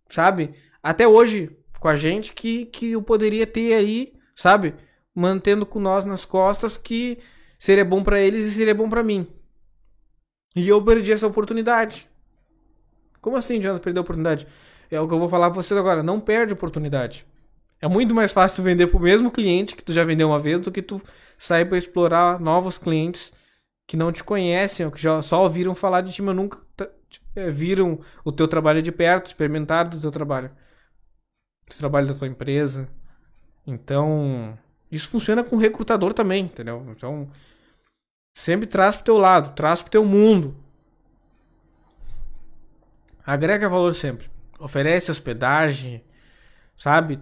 [0.08, 0.54] sabe?
[0.86, 4.72] Até hoje com a gente que que eu poderia ter aí, sabe?
[5.12, 7.18] Mantendo com nós nas costas que
[7.58, 9.26] seria bom para eles e seria bom para mim.
[10.54, 12.08] E eu perdi essa oportunidade.
[13.20, 14.46] Como assim, Jonathan, perdeu a oportunidade?
[14.88, 16.04] É o que eu vou falar pra vocês agora.
[16.04, 17.26] Não perde oportunidade.
[17.82, 20.60] É muito mais fácil tu vender pro mesmo cliente que tu já vendeu uma vez
[20.60, 21.02] do que tu
[21.36, 23.32] sair para explorar novos clientes
[23.88, 26.60] que não te conhecem, ou que já só ouviram falar de ti, mas nunca
[27.52, 30.48] viram o teu trabalho de perto, experimentaram do teu trabalho.
[31.70, 32.88] O trabalho da tua empresa.
[33.66, 34.56] Então,
[34.90, 36.86] isso funciona com recrutador também, entendeu?
[36.90, 37.28] Então,
[38.34, 40.56] sempre traz pro teu lado, traz pro teu mundo.
[43.24, 46.02] Agrega valor sempre oferece hospedagem,
[46.76, 47.20] sabe?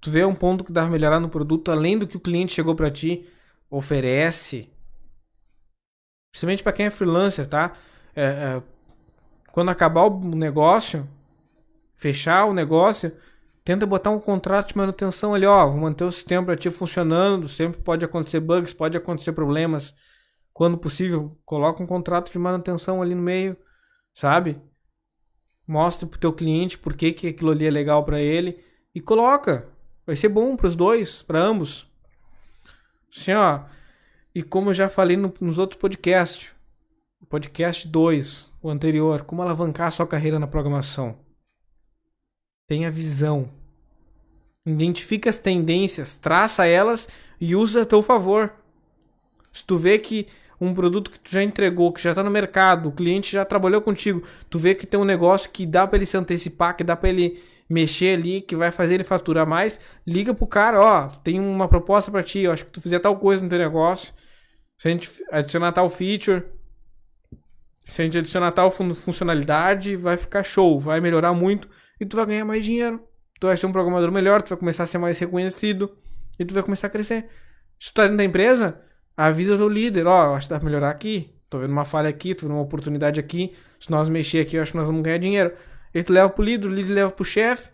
[0.00, 2.52] Tu vê um ponto que dá pra melhorar no produto além do que o cliente
[2.52, 3.28] chegou para ti,
[3.70, 4.70] oferece.
[6.30, 7.74] Principalmente para quem é freelancer, tá?
[8.14, 8.62] É, é,
[9.50, 11.08] quando acabar o negócio,
[11.94, 13.12] fechar o negócio,
[13.68, 17.46] tenta botar um contrato de manutenção ali, ó, vou manter o sistema para ti funcionando,
[17.50, 19.94] sempre pode acontecer bugs, pode acontecer problemas.
[20.54, 23.58] Quando possível, coloca um contrato de manutenção ali no meio,
[24.14, 24.58] sabe?
[25.66, 28.58] Mostra pro teu cliente por que, que aquilo ali é legal para ele
[28.94, 29.68] e coloca.
[30.06, 31.86] Vai ser bom para os dois, para ambos.
[33.14, 33.64] Assim, ó.
[34.34, 36.52] E como eu já falei no, nos outros podcasts,
[37.28, 41.27] podcast 2, o anterior, como alavancar a sua carreira na programação.
[42.68, 43.48] Tenha visão.
[44.66, 47.08] Identifica as tendências, traça elas
[47.40, 48.52] e usa a teu favor.
[49.50, 50.28] Se tu vê que
[50.60, 53.80] um produto que tu já entregou, que já tá no mercado, o cliente já trabalhou
[53.80, 56.94] contigo, tu vê que tem um negócio que dá para ele se antecipar, que dá
[56.94, 57.40] para ele
[57.70, 62.10] mexer ali, que vai fazer ele faturar mais, liga pro cara, ó, tem uma proposta
[62.10, 64.12] para ti, eu acho que tu fizer tal coisa no teu negócio,
[64.76, 66.44] se a gente adicionar tal feature,
[67.84, 71.68] se a gente adicionar tal fun funcionalidade, vai ficar show, vai melhorar muito
[72.00, 73.00] e tu vai ganhar mais dinheiro.
[73.40, 75.96] Tu vai ser um programador melhor, tu vai começar a ser mais reconhecido
[76.38, 77.28] e tu vai começar a crescer.
[77.78, 78.80] Se tu tá dentro da empresa,
[79.16, 82.08] avisa o líder, ó, oh, acho que dá pra melhorar aqui, tô vendo uma falha
[82.08, 85.02] aqui, tô vendo uma oportunidade aqui, se nós mexer aqui, eu acho que nós vamos
[85.02, 85.52] ganhar dinheiro.
[85.94, 87.70] E tu leva pro líder, o líder leva pro chefe,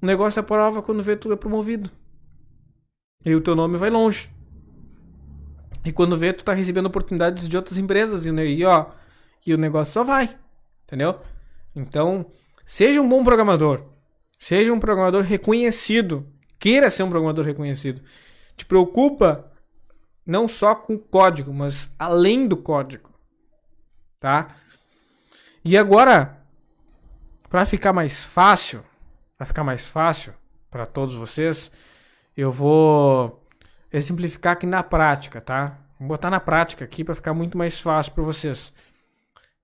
[0.00, 1.90] o negócio aprova quando vê tu é promovido.
[3.24, 4.28] E o teu nome vai longe.
[5.84, 8.86] E quando vê, tu tá recebendo oportunidades de outras empresas, e, ó,
[9.46, 10.36] e o negócio só vai.
[10.84, 11.20] Entendeu?
[11.74, 12.26] Então,
[12.64, 13.84] seja um bom programador.
[14.38, 16.26] Seja um programador reconhecido.
[16.58, 18.02] Queira ser um programador reconhecido.
[18.56, 19.50] Te preocupa
[20.26, 23.12] não só com o código, mas além do código.
[24.18, 24.56] Tá?
[25.64, 26.38] E agora,
[27.48, 28.84] para ficar mais fácil,
[29.36, 30.34] para ficar mais fácil
[30.70, 31.70] para todos vocês,
[32.36, 33.42] eu vou
[33.92, 35.78] exemplificar aqui na prática, tá?
[35.98, 38.72] Vou botar na prática aqui para ficar muito mais fácil para vocês.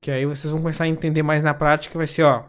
[0.00, 2.44] Que aí vocês vão começar a entender mais na prática, vai ser, ó,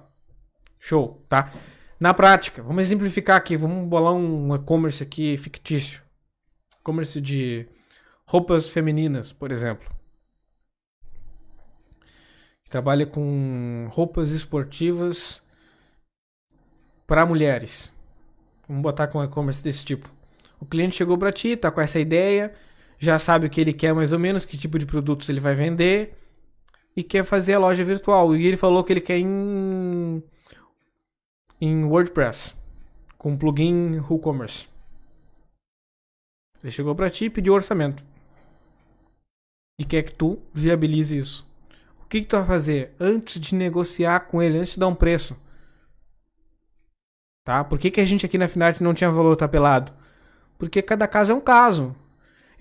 [0.81, 1.53] show, tá?
[1.99, 6.01] Na prática, vamos exemplificar aqui, vamos bolar um e-commerce aqui fictício.
[6.79, 7.67] E-commerce de
[8.25, 9.87] roupas femininas, por exemplo.
[12.67, 15.41] Trabalha com roupas esportivas
[17.05, 17.93] para mulheres.
[18.67, 20.09] Vamos botar com e-commerce desse tipo.
[20.59, 22.53] O cliente chegou para ti, tá com essa ideia,
[22.97, 25.53] já sabe o que ele quer mais ou menos, que tipo de produtos ele vai
[25.53, 26.15] vender
[26.95, 28.35] e quer fazer a loja virtual.
[28.35, 30.23] E ele falou que ele quer em,
[31.61, 32.55] em WordPress,
[33.19, 34.67] com plugin WooCommerce.
[36.63, 38.03] Ele chegou para ti e pediu orçamento.
[39.79, 41.47] E quer que tu viabilize isso.
[42.03, 44.95] O que, que tu vai fazer antes de negociar com ele, antes de dar um
[44.95, 45.37] preço?
[47.43, 47.63] Tá?
[47.63, 49.93] Por que, que a gente aqui na Finarte não tinha valor tapelado?
[50.57, 51.95] Porque cada caso é um caso.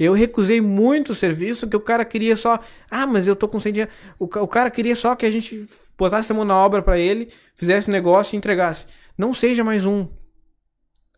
[0.00, 2.58] Eu recusei muito serviço que o cara queria só.
[2.90, 3.92] Ah, mas eu tô com sem dinheiro.
[4.18, 7.30] O, o cara queria só que a gente botasse a mão na obra para ele,
[7.54, 8.86] fizesse negócio e entregasse.
[9.18, 10.08] Não seja mais um.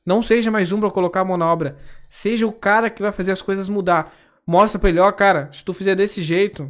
[0.04, 1.76] Não seja mais um para colocar a mão na obra.
[2.08, 4.12] Seja o cara que vai fazer as coisas mudar.
[4.44, 6.68] Mostra pra ele, ó, cara, se tu fizer desse jeito,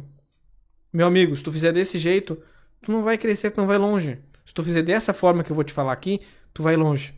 [0.93, 2.39] meu amigo, se tu fizer desse jeito,
[2.83, 4.19] tu não vai crescer, tu não vai longe.
[4.45, 6.21] Se tu fizer dessa forma que eu vou te falar aqui,
[6.53, 7.15] tu vai longe.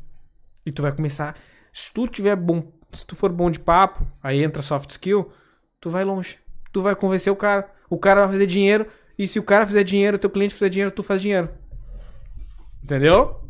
[0.66, 1.36] E tu vai começar.
[1.74, 2.62] Se tu tiver bom
[2.96, 5.32] se tu for bom de papo, aí entra soft skill,
[5.80, 6.40] tu vai longe.
[6.72, 7.72] Tu vai convencer o cara.
[7.90, 8.88] O cara vai fazer dinheiro.
[9.18, 11.50] E se o cara fizer dinheiro, teu cliente fizer dinheiro, tu faz dinheiro.
[12.84, 13.42] Entendeu?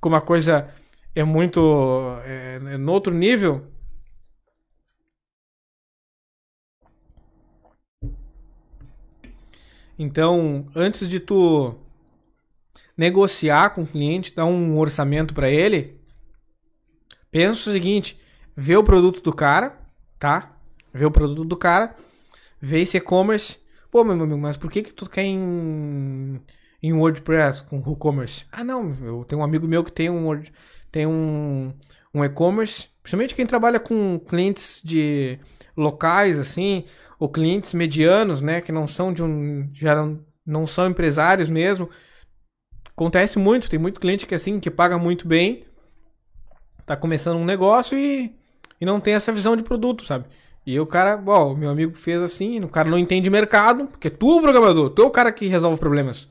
[0.00, 0.68] Como a coisa
[1.14, 1.60] é muito.
[2.24, 3.66] É, é no outro nível.
[9.98, 11.74] Então, antes de tu
[12.96, 16.00] negociar com o cliente, dar um orçamento para ele,
[17.30, 18.18] pensa o seguinte:
[18.60, 19.78] vê o produto do cara,
[20.18, 20.52] tá?
[20.92, 21.96] Vê o produto do cara,
[22.60, 23.56] vê esse e-commerce.
[23.90, 26.38] Pô, meu amigo, mas por que que tu quer em,
[26.82, 28.44] em WordPress com WooCommerce?
[28.52, 30.42] Ah, não, eu tenho um amigo meu que tem um,
[30.92, 31.72] tem um,
[32.12, 35.38] um e-commerce, principalmente quem trabalha com clientes de
[35.74, 36.84] locais, assim,
[37.18, 41.88] ou clientes medianos, né, que não são de um, já não, não são empresários mesmo.
[42.90, 45.64] Acontece muito, tem muito cliente que assim, que paga muito bem,
[46.84, 48.38] tá começando um negócio e
[48.80, 50.24] e não tem essa visão de produto, sabe?
[50.64, 54.30] E o cara, bom, meu amigo fez assim, o cara não entende mercado, porque tu
[54.30, 56.28] é o programador, tu é o cara que resolve problemas.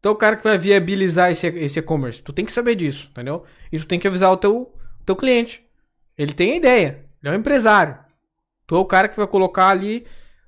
[0.00, 2.22] Tu é o cara que vai viabilizar esse e-commerce.
[2.22, 3.44] Tu tem que saber disso, entendeu?
[3.70, 4.74] E tu tem que avisar o teu,
[5.06, 5.64] teu cliente.
[6.18, 7.96] Ele tem a ideia, ele é um empresário.
[8.66, 10.04] Tu é o cara que vai colocar ali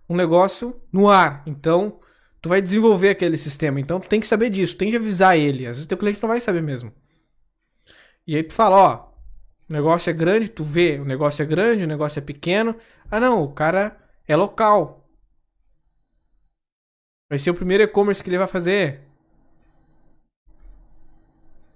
[0.09, 1.43] um negócio no ar.
[1.47, 2.01] Então,
[2.43, 3.79] tu vai desenvolver aquele sistema.
[3.79, 5.67] Então, tu tem que saber disso, tem que avisar ele.
[5.67, 6.93] Às vezes teu cliente não vai saber mesmo.
[8.27, 9.14] E aí tu fala, ó,
[9.69, 12.77] o negócio é grande, tu vê, o negócio é grande, o negócio é pequeno.
[13.11, 13.97] Ah, não, o cara
[14.27, 15.09] é local.
[17.31, 19.01] Vai ser o primeiro e-commerce que ele vai fazer.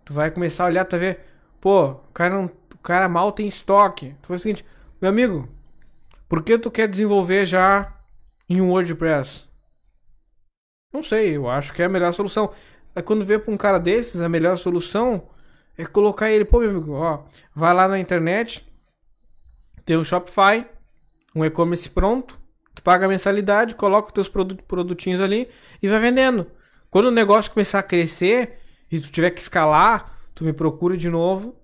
[0.04, 1.20] Tu vai começar a olhar, tu vai ver,
[1.60, 4.14] pô, o cara, não, o cara mal tem estoque.
[4.22, 4.64] Tu faz o seguinte,
[5.00, 5.48] meu amigo,
[6.28, 7.94] por que tu quer desenvolver já
[8.48, 9.48] em um WordPress?
[10.92, 12.52] Não sei, eu acho que é a melhor solução.
[12.94, 15.28] Aí quando vê pra um cara desses, a melhor solução
[15.78, 17.24] é colocar ele, pô, meu amigo, ó,
[17.54, 18.66] vai lá na internet,
[19.84, 20.66] tem um Shopify,
[21.34, 22.38] um e-commerce pronto,
[22.74, 25.48] tu paga a mensalidade, coloca os teus produtinhos ali
[25.80, 26.50] e vai vendendo.
[26.90, 28.58] Quando o negócio começar a crescer
[28.90, 31.54] e tu tiver que escalar, tu me procura de novo.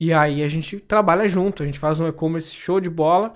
[0.00, 3.34] E aí a gente trabalha junto, a gente faz um e-commerce show de bola.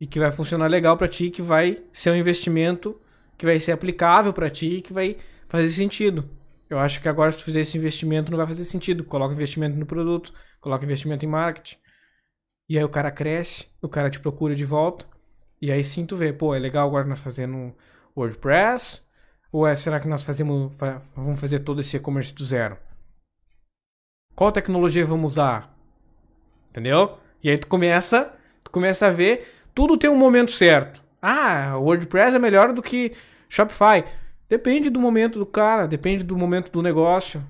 [0.00, 3.00] e que vai funcionar legal para ti, que vai ser um investimento
[3.38, 5.16] que vai ser aplicável para ti que vai
[5.48, 6.28] fazer sentido.
[6.72, 9.04] Eu acho que agora se tu fizer esse investimento não vai fazer sentido.
[9.04, 11.76] Coloca investimento no produto, coloca investimento em marketing.
[12.66, 15.04] E aí o cara cresce, o cara te procura de volta.
[15.60, 17.76] E aí sim tu vê, pô, é legal agora nós fazendo
[18.16, 19.02] WordPress,
[19.52, 20.72] ou é, será que nós fazemos,
[21.14, 22.78] vamos fazer todo esse e-commerce do zero?
[24.34, 25.76] Qual tecnologia vamos usar?
[26.70, 27.18] Entendeu?
[27.42, 31.04] E aí tu começa, tu começa a ver, tudo tem um momento certo.
[31.20, 33.12] Ah, WordPress é melhor do que
[33.46, 34.04] Shopify.
[34.52, 37.42] Depende do momento do cara, depende do momento do negócio.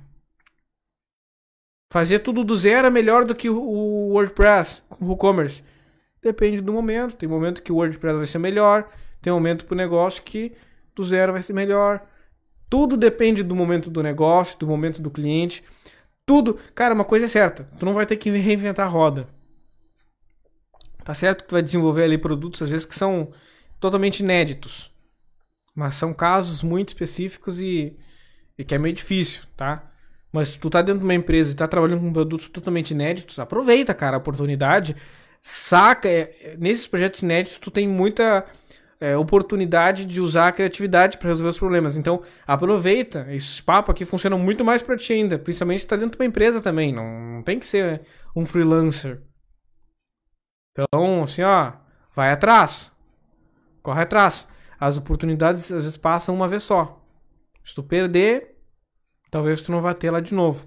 [1.93, 5.65] Fazer tudo do zero é melhor do que o WordPress, o WooCommerce.
[6.23, 7.17] Depende do momento.
[7.17, 8.89] Tem momento que o WordPress vai ser melhor,
[9.21, 10.53] tem momento pro negócio que
[10.95, 12.07] do zero vai ser melhor.
[12.71, 15.65] Tudo depende do momento do negócio, do momento do cliente.
[16.25, 16.57] Tudo.
[16.73, 19.27] Cara, uma coisa é certa: tu não vai ter que reinventar a roda.
[21.03, 23.33] Tá certo que tu vai desenvolver ali produtos, às vezes, que são
[23.81, 24.92] totalmente inéditos.
[25.75, 27.97] Mas são casos muito específicos e,
[28.59, 29.91] e que é meio difícil, tá?
[30.33, 33.39] Mas se tu tá dentro de uma empresa e tá trabalhando com produtos totalmente inéditos,
[33.39, 34.97] aproveita, cara, a oportunidade.
[35.43, 36.09] Saca.
[36.09, 38.47] É, nesses projetos inéditos, tu tem muita
[38.99, 41.99] é, oportunidade de usar a criatividade para resolver os problemas.
[41.99, 43.27] Então, aproveita.
[43.31, 45.39] Esse papo aqui funciona muito mais para ti ainda.
[45.39, 46.93] Principalmente se tá dentro de uma empresa também.
[46.93, 47.05] Não,
[47.35, 48.03] não tem que ser
[48.35, 49.21] um freelancer.
[50.71, 51.73] Então, assim, ó,
[52.15, 52.91] vai atrás.
[53.83, 54.49] Corre atrás.
[54.83, 57.01] As oportunidades às vezes passam uma vez só.
[57.63, 58.57] Se tu perder,
[59.31, 60.67] talvez tu não vá ter lá de novo.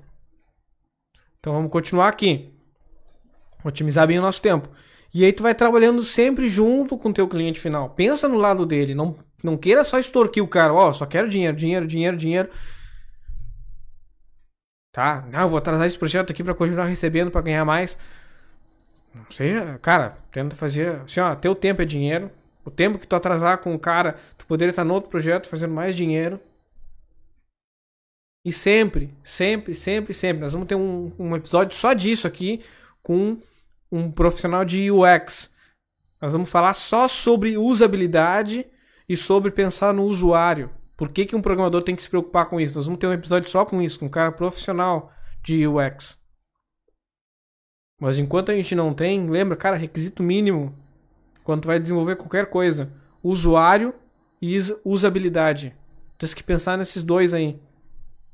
[1.37, 2.57] Então vamos continuar aqui.
[3.61, 4.69] Otimizar bem o nosso tempo.
[5.13, 7.89] E aí tu vai trabalhando sempre junto com o teu cliente final.
[7.89, 11.27] Pensa no lado dele, não, não queira só extorquir o cara, ó, oh, só quero
[11.27, 12.49] dinheiro, dinheiro, dinheiro, dinheiro.
[14.93, 15.27] Tá?
[15.29, 17.97] Não, eu vou atrasar esse projeto aqui para continuar recebendo para ganhar mais.
[19.13, 22.31] Não seja, cara, tenta fazer, assim, ó, teu tempo é dinheiro.
[22.65, 25.73] O tempo que tu atrasar com o cara, tu poderia estar no outro projeto fazendo
[25.73, 26.41] mais dinheiro.
[28.43, 30.41] E sempre, sempre, sempre, sempre.
[30.41, 32.63] Nós vamos ter um, um episódio só disso aqui
[33.03, 33.37] com
[33.91, 35.49] um profissional de UX.
[36.19, 38.65] Nós vamos falar só sobre usabilidade
[39.07, 40.71] e sobre pensar no usuário.
[40.97, 42.75] Por que, que um programador tem que se preocupar com isso?
[42.75, 45.11] Nós vamos ter um episódio só com isso, com um cara profissional
[45.43, 46.23] de UX.
[47.99, 50.75] Mas enquanto a gente não tem, lembra, cara, requisito mínimo
[51.45, 52.91] quando tu vai desenvolver qualquer coisa,
[53.23, 53.93] usuário
[54.41, 55.75] e usabilidade.
[56.17, 57.61] Tem que pensar nesses dois aí.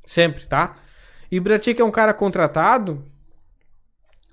[0.06, 0.76] Sempre, tá?
[1.30, 3.04] E pra ti que é um cara contratado,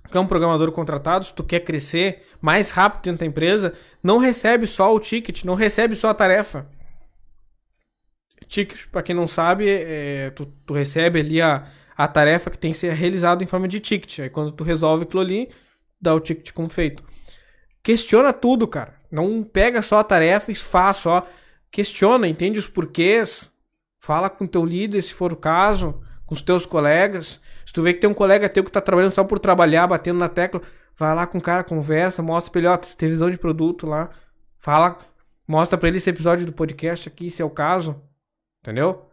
[0.09, 4.17] que é um programador contratado, se tu quer crescer mais rápido dentro da empresa, não
[4.17, 6.65] recebe só o ticket, não recebe só a tarefa.
[8.47, 11.67] Ticket, para quem não sabe, é, tu, tu, recebe ali a,
[11.97, 14.19] a tarefa que tem que ser realizada em forma de ticket.
[14.19, 15.49] Aí quando tu resolve aquilo ali,
[16.01, 17.03] dá o ticket como feito.
[17.83, 18.95] Questiona tudo, cara.
[19.11, 21.27] Não pega só a tarefa e faz só.
[21.71, 23.55] Questiona, entende os porquês.
[23.97, 27.41] Fala com teu líder, se for o caso com os teus colegas.
[27.65, 30.19] Se tu vê que tem um colega teu que tá trabalhando só por trabalhar, batendo
[30.19, 30.61] na tecla,
[30.95, 34.11] vai lá com o cara, conversa, mostra pra ele, ó, tem visão de produto lá.
[34.59, 34.99] Fala,
[35.47, 37.99] mostra pra ele esse episódio do podcast aqui, se é o caso.
[38.61, 39.07] Entendeu?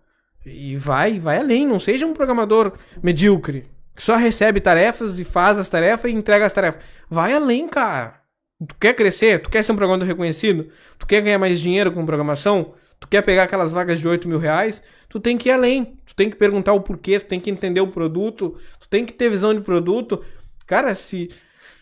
[0.45, 5.59] E vai, vai além, não seja um programador medíocre, que só recebe tarefas e faz
[5.59, 6.85] as tarefas e entrega as tarefas.
[7.09, 8.21] Vai além, cara.
[8.59, 9.43] Tu quer crescer?
[9.43, 10.71] Tu quer ser um programador reconhecido?
[10.99, 12.75] Tu quer ganhar mais dinheiro com programação?
[12.99, 14.83] Tu quer pegar aquelas vagas de 8 mil reais?
[15.09, 15.99] Tu tem que ir além.
[16.07, 19.13] Tu tem que perguntar o porquê, tu tem que entender o produto, tu tem que
[19.13, 20.25] ter visão de produto.
[20.67, 21.31] Cara, se,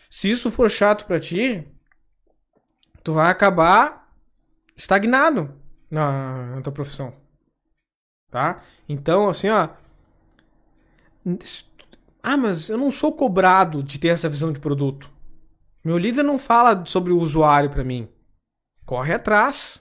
[0.09, 1.65] se isso for chato para ti,
[3.03, 4.11] tu vai acabar
[4.75, 5.55] estagnado
[5.89, 7.13] na, na tua profissão.
[8.29, 8.61] Tá?
[8.89, 9.69] Então, assim, ó.
[12.21, 15.14] Ah, mas eu não sou cobrado de ter essa visão de produto.
[15.85, 18.09] Meu líder não fala sobre o usuário para mim.
[18.87, 19.79] Corre atrás.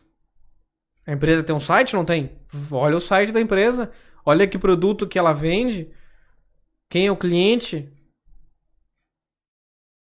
[1.07, 1.95] A empresa tem um site?
[1.95, 2.39] Não tem?
[2.71, 3.91] Olha o site da empresa.
[4.23, 5.91] Olha que produto que ela vende.
[6.91, 7.91] Quem é o cliente.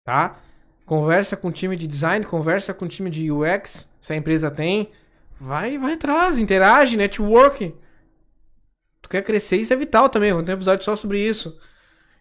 [0.04, 0.38] Tá?
[0.84, 4.50] Conversa com o time de design, conversa com o time de UX, se a empresa
[4.50, 4.90] tem.
[5.40, 7.74] Vai, vai atrás, interage, network.
[9.00, 10.34] Tu quer crescer, isso é vital também.
[10.34, 11.58] Vou ter um episódio só sobre isso.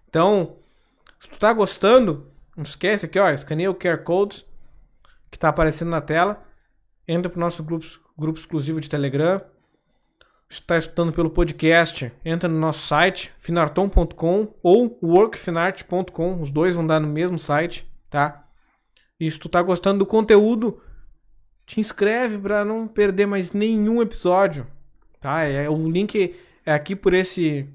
[0.07, 0.57] Então,
[1.20, 4.43] se tu tá gostando, não esquece aqui, ó, escaneia o QR Code
[5.30, 6.43] que tá aparecendo na tela.
[7.08, 7.86] Entra pro nosso grupo,
[8.18, 9.39] grupo exclusivo de Telegram.
[10.49, 16.41] Está escutando pelo podcast, entra no nosso site, finarton.com ou workfinart.com.
[16.41, 18.47] Os dois vão dar no mesmo site, tá?
[19.20, 20.82] E se tu tá gostando do conteúdo,
[21.66, 24.66] te inscreve para não perder mais nenhum episódio,
[25.20, 25.43] tá?
[25.43, 26.34] É, o link
[26.66, 27.68] é aqui por esse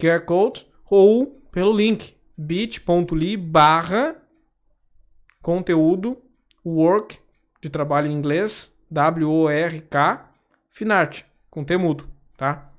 [0.00, 4.21] QR Code ou pelo link bit.ly barra
[5.42, 6.16] conteúdo
[6.64, 7.18] work
[7.60, 10.30] de trabalho em inglês, W-O-R-K,
[10.70, 12.70] Finart, com T mudo, tá?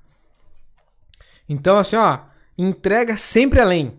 [1.48, 2.20] Então, assim, ó,
[2.56, 3.98] entrega sempre além.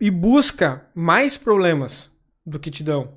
[0.00, 2.10] E busca mais problemas
[2.44, 3.14] do que te dão.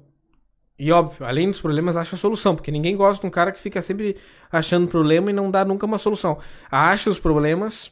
[0.77, 3.81] E óbvio, além dos problemas, acha solução, porque ninguém gosta de um cara que fica
[3.81, 4.15] sempre
[4.51, 6.39] achando problema e não dá nunca uma solução.
[6.71, 7.91] Acha os problemas,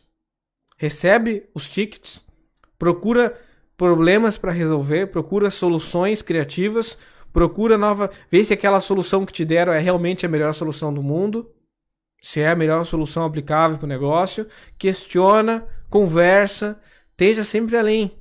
[0.78, 2.24] recebe os tickets,
[2.80, 3.38] procura
[3.78, 6.98] problemas para resolver, procura soluções criativas,
[7.32, 11.04] procura nova, vê se aquela solução que te deram é realmente a melhor solução do
[11.04, 11.50] mundo,
[12.22, 14.48] se é a melhor solução aplicável para o negócio,
[14.78, 16.80] questiona, conversa,
[17.12, 18.20] esteja sempre além,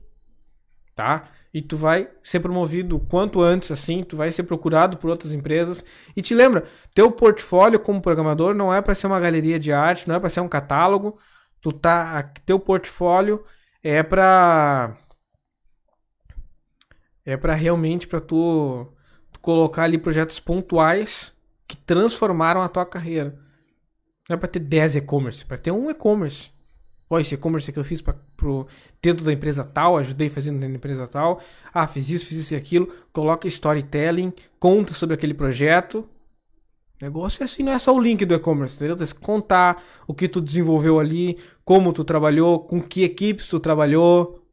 [0.95, 1.31] tá?
[1.57, 5.83] e tu vai ser promovido quanto antes assim, tu vai ser procurado por outras empresas.
[6.15, 10.07] E te lembra, teu portfólio como programador não é para ser uma galeria de arte,
[10.07, 11.19] não é para ser um catálogo.
[11.63, 13.43] Tu tá, teu portfólio
[13.83, 14.99] é para
[17.27, 18.87] é para realmente para tu,
[19.33, 21.33] tu colocar ali projetos pontuais
[21.67, 23.37] que transformaram a tua carreira.
[24.29, 26.51] Não é para ter 10 e-commerce, é para ter um e-commerce.
[27.11, 28.67] Ó, esse e-commerce que eu fiz pra, pro,
[29.03, 31.41] dentro da empresa tal, ajudei fazendo dentro da empresa tal.
[31.75, 32.93] Ah, fiz isso, fiz isso e aquilo.
[33.13, 36.09] Coloca storytelling, conta sobre aquele projeto.
[37.01, 38.97] Negócio é assim, não é só o link do e-commerce, entendeu?
[38.97, 43.61] Tem que contar o que tu desenvolveu ali, como tu trabalhou, com que equipes tu
[43.61, 44.46] trabalhou.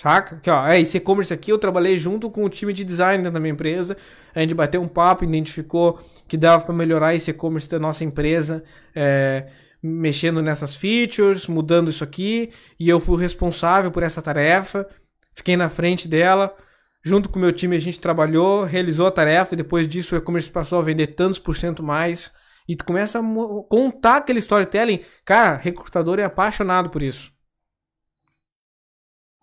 [0.00, 0.36] Saca?
[0.36, 3.38] Aqui, ó, é, esse e-commerce aqui eu trabalhei junto com o time de design da
[3.38, 3.98] minha empresa.
[4.34, 8.64] A gente bateu um papo, identificou que dava para melhorar esse e-commerce da nossa empresa,
[8.94, 9.48] é,
[9.82, 12.50] mexendo nessas features, mudando isso aqui.
[12.78, 14.88] E eu fui responsável por essa tarefa.
[15.34, 16.56] Fiquei na frente dela.
[17.04, 20.18] Junto com o meu time a gente trabalhou, realizou a tarefa e depois disso o
[20.18, 22.32] e-commerce passou a vender tantos por cento mais.
[22.66, 23.22] E tu começa a
[23.68, 25.00] contar aquele storytelling.
[25.26, 27.38] Cara, recrutador é apaixonado por isso.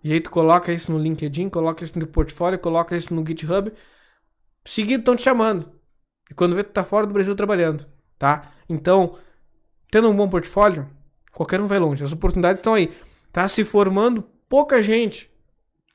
[0.07, 3.73] E aí tu coloca isso no LinkedIn, coloca isso no portfólio, coloca isso no GitHub.
[4.63, 5.69] Seguido estão te chamando.
[6.31, 7.85] E quando vê, tu tá fora do Brasil trabalhando,
[8.17, 8.53] tá?
[8.69, 9.17] Então,
[9.91, 10.89] tendo um bom portfólio,
[11.33, 12.05] qualquer um vai longe.
[12.05, 12.89] As oportunidades estão aí.
[13.33, 15.29] Tá se formando pouca gente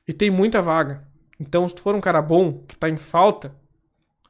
[0.07, 1.07] e tem muita vaga.
[1.39, 3.55] Então, se tu for um cara bom, que tá em falta,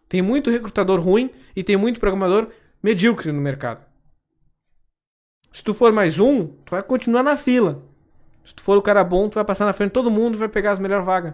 [0.07, 2.47] tem muito recrutador ruim e tem muito programador
[2.81, 3.85] medíocre no mercado.
[5.51, 7.92] Se tu for mais um, tu vai continuar na fila.
[8.43, 10.37] Se tu for o cara bom, tu vai passar na frente de todo mundo e
[10.37, 11.33] vai pegar as melhores vagas.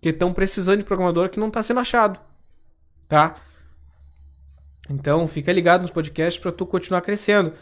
[0.00, 2.20] Que estão precisando de programador que não está sendo achado.
[3.08, 3.36] Tá?
[4.88, 7.52] Então, fica ligado nos podcasts para tu continuar crescendo.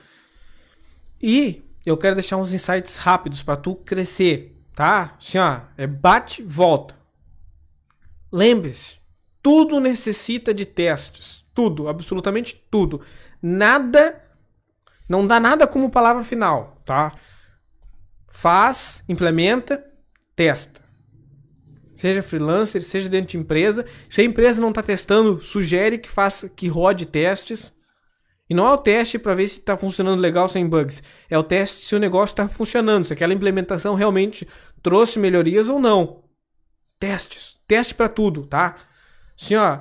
[1.20, 5.16] E eu quero deixar uns insights rápidos para tu crescer, tá?
[5.18, 6.94] Assim, ó, é bate, volta.
[8.30, 8.98] Lembre-se,
[9.42, 11.44] tudo necessita de testes.
[11.54, 13.00] Tudo, absolutamente tudo.
[13.40, 14.22] Nada,
[15.08, 17.14] não dá nada como palavra final, tá?
[18.36, 19.82] Faz, implementa,
[20.34, 20.82] testa.
[21.96, 23.86] Seja freelancer, seja dentro de empresa.
[24.10, 27.74] Se a empresa não está testando, sugere que faça, que rode testes.
[28.48, 31.02] E não é o teste para ver se está funcionando legal sem bugs.
[31.30, 34.46] É o teste se o negócio está funcionando, se aquela implementação realmente
[34.82, 36.22] trouxe melhorias ou não.
[37.00, 37.56] Testes.
[37.66, 38.76] Teste para tudo, tá?
[39.40, 39.80] Assim, ó.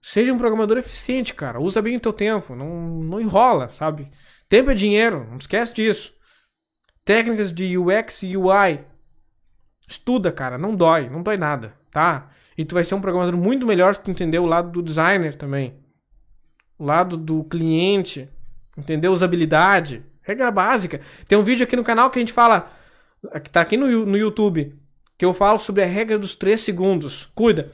[0.00, 1.60] Seja um programador eficiente, cara.
[1.60, 2.56] Usa bem o teu tempo.
[2.56, 4.10] Não, não enrola, sabe?
[4.48, 5.26] Tempo é dinheiro.
[5.30, 6.14] Não esquece disso.
[7.04, 8.80] Técnicas de UX e UI.
[9.86, 12.30] Estuda, cara, não dói, não dói nada, tá?
[12.56, 15.34] E tu vai ser um programador muito melhor se tu entender o lado do designer
[15.34, 15.74] também.
[16.78, 18.28] O lado do cliente,
[18.76, 21.00] entender usabilidade, regra básica.
[21.26, 22.70] Tem um vídeo aqui no canal que a gente fala,
[23.42, 24.74] que tá aqui no, no YouTube,
[25.18, 27.26] que eu falo sobre a regra dos 3 segundos.
[27.34, 27.72] Cuida.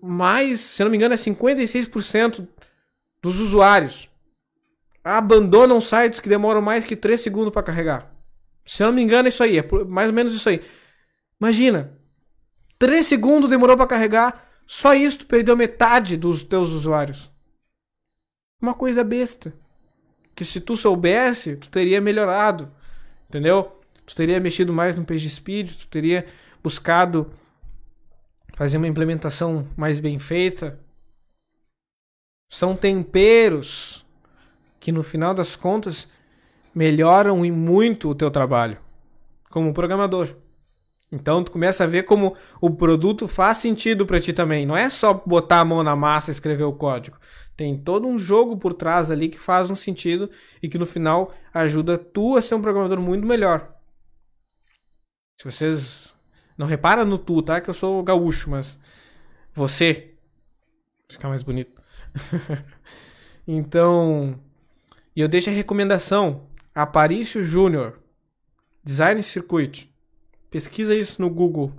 [0.00, 2.46] Mais, se não me engano, é 56%
[3.20, 4.08] dos usuários
[5.04, 8.11] abandonam sites que demoram mais que 3 segundos para carregar.
[8.64, 9.58] Se eu não me engano, é isso aí.
[9.58, 10.62] É mais ou menos isso aí.
[11.40, 11.98] Imagina.
[12.78, 14.48] 3 segundos demorou para carregar.
[14.66, 17.30] Só isso tu perdeu metade dos teus usuários.
[18.60, 19.52] Uma coisa besta.
[20.34, 22.72] Que se tu soubesse, tu teria melhorado.
[23.28, 23.80] Entendeu?
[24.06, 26.26] Tu teria mexido mais no page speed, tu teria
[26.62, 27.32] buscado
[28.54, 30.78] fazer uma implementação mais bem feita.
[32.50, 34.04] São temperos
[34.78, 36.08] que no final das contas
[36.74, 38.78] melhoram e muito o teu trabalho
[39.50, 40.34] como programador.
[41.10, 44.64] Então tu começa a ver como o produto faz sentido para ti também.
[44.64, 47.18] Não é só botar a mão na massa e escrever o código.
[47.54, 50.30] Tem todo um jogo por trás ali que faz um sentido
[50.62, 53.74] e que no final ajuda tu a ser um programador muito melhor.
[55.38, 56.14] Se vocês
[56.56, 57.60] não reparam no tu, tá?
[57.60, 58.78] Que eu sou gaúcho, mas
[59.52, 60.14] você
[61.10, 61.82] ficar mais bonito.
[63.46, 64.38] então,
[65.14, 68.00] e eu deixo a recomendação Aparício Júnior,
[68.82, 69.92] Design Circuit.
[70.50, 71.72] Pesquisa isso no Google,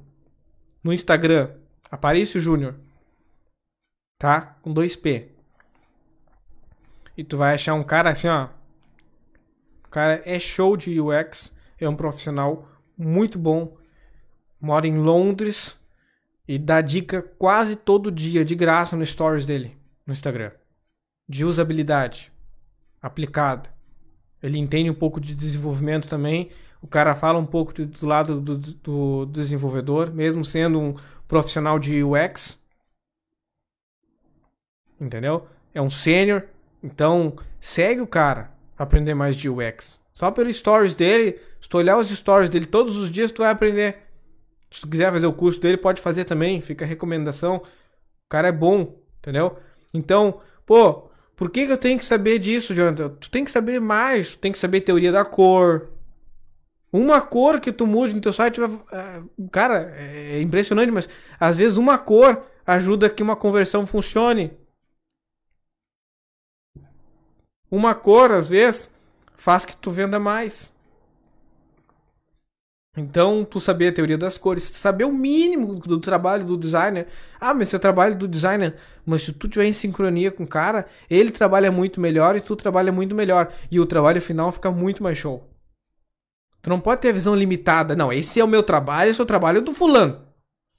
[0.83, 1.51] no Instagram,
[1.89, 2.75] Aparício Júnior.
[4.19, 4.41] Tá?
[4.61, 5.31] Com dois P.
[7.17, 8.49] E tu vai achar um cara assim, ó.
[9.85, 11.51] O cara é show de UX.
[11.79, 12.67] É um profissional
[12.97, 13.75] muito bom.
[14.61, 15.79] Mora em Londres.
[16.47, 19.77] E dá dica quase todo dia, de graça, no stories dele.
[20.05, 20.51] No Instagram.
[21.27, 22.31] De usabilidade.
[23.01, 23.73] Aplicada.
[24.43, 26.49] Ele entende um pouco de desenvolvimento também.
[26.81, 30.95] O cara fala um pouco do lado do, do desenvolvedor, mesmo sendo um
[31.29, 32.61] profissional de UX.
[34.99, 35.47] Entendeu?
[35.73, 36.43] É um sênior.
[36.83, 40.03] Então, segue o cara pra aprender mais de UX.
[40.11, 43.51] Só pelo stories dele, se tu olhar os stories dele todos os dias, tu vai
[43.51, 43.99] aprender.
[44.69, 46.59] Se tu quiser fazer o curso dele, pode fazer também.
[46.59, 47.57] Fica recomendação.
[47.57, 49.57] O cara é bom, entendeu?
[49.93, 53.09] Então, pô, por que, que eu tenho que saber disso, Jonathan?
[53.09, 54.31] Tu tem que saber mais.
[54.31, 55.89] Tu tem que saber teoria da cor.
[56.91, 58.69] Uma cor que tu mude no teu site vai.
[58.91, 61.09] É, cara, é impressionante, mas
[61.39, 64.55] às vezes uma cor ajuda que uma conversão funcione.
[67.69, 68.93] Uma cor, às vezes,
[69.35, 70.72] faz que tu venda mais.
[72.95, 77.07] Então, tu saber a teoria das cores, saber o mínimo do trabalho do designer.
[77.41, 80.85] Ah, mas seu trabalho do designer, mas se tu tiver em sincronia com o cara,
[81.09, 83.51] ele trabalha muito melhor e tu trabalha muito melhor.
[83.71, 85.49] E o trabalho final fica muito mais show.
[86.61, 87.95] Tu não pode ter a visão limitada.
[87.95, 90.21] Não, esse é o meu trabalho, esse é o trabalho do fulano.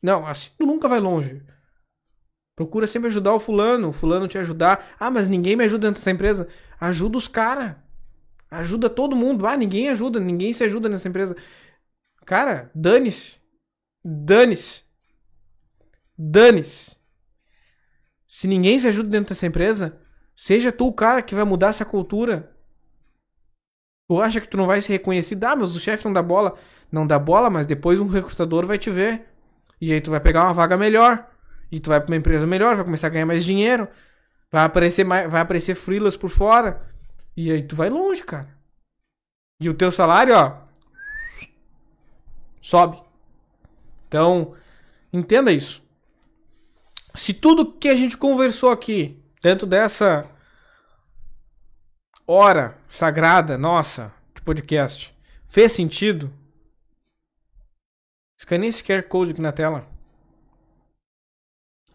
[0.00, 1.42] Não, assim tu nunca vai longe.
[2.56, 4.94] Procura sempre ajudar o fulano, o fulano te ajudar.
[5.00, 6.46] Ah, mas ninguém me ajuda dentro dessa empresa.
[6.80, 7.74] Ajuda os caras.
[8.48, 9.46] Ajuda todo mundo.
[9.46, 11.36] Ah, ninguém ajuda, ninguém se ajuda nessa empresa.
[12.24, 13.36] Cara, dane-se.
[14.04, 14.82] Dane-se.
[16.16, 16.96] Dane-se.
[18.26, 19.98] Se ninguém se ajuda dentro dessa empresa,
[20.34, 22.50] seja tu o cara que vai mudar essa cultura.
[24.08, 25.44] Tu acha que tu não vai ser reconhecido?
[25.44, 26.58] Ah, mas o chefe não dá bola.
[26.90, 29.26] Não dá bola, mas depois um recrutador vai te ver.
[29.80, 31.30] E aí tu vai pegar uma vaga melhor.
[31.70, 33.88] E tu vai pra uma empresa melhor, vai começar a ganhar mais dinheiro.
[34.50, 36.82] Vai aparecer, mais, vai aparecer freelas por fora.
[37.36, 38.48] E aí tu vai longe, cara.
[39.60, 40.63] E o teu salário, ó,
[42.64, 42.98] sobe.
[44.08, 44.54] Então,
[45.12, 45.82] entenda isso.
[47.14, 50.28] Se tudo que a gente conversou aqui, dentro dessa
[52.26, 55.14] hora sagrada nossa de podcast,
[55.46, 56.32] fez sentido,
[58.38, 59.86] escaneie esse QR Code aqui na tela.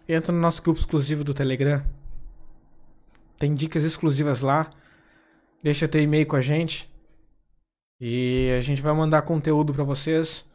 [0.08, 1.84] Entra no nosso grupo exclusivo do Telegram.
[3.38, 4.72] Tem dicas exclusivas lá.
[5.64, 6.90] Deixa teu e-mail com a gente.
[8.00, 10.49] E a gente vai mandar conteúdo para vocês.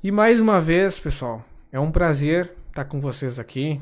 [0.00, 3.80] E mais uma vez, pessoal, é um prazer estar com vocês aqui.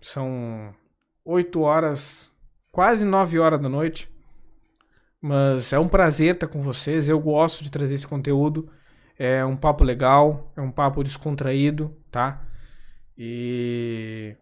[0.00, 0.74] São
[1.22, 2.32] 8 horas,
[2.72, 4.08] quase 9 horas da noite.
[5.20, 7.06] Mas é um prazer estar com vocês.
[7.06, 8.70] Eu gosto de trazer esse conteúdo.
[9.18, 12.42] É um papo legal, é um papo descontraído, tá?
[13.16, 14.34] E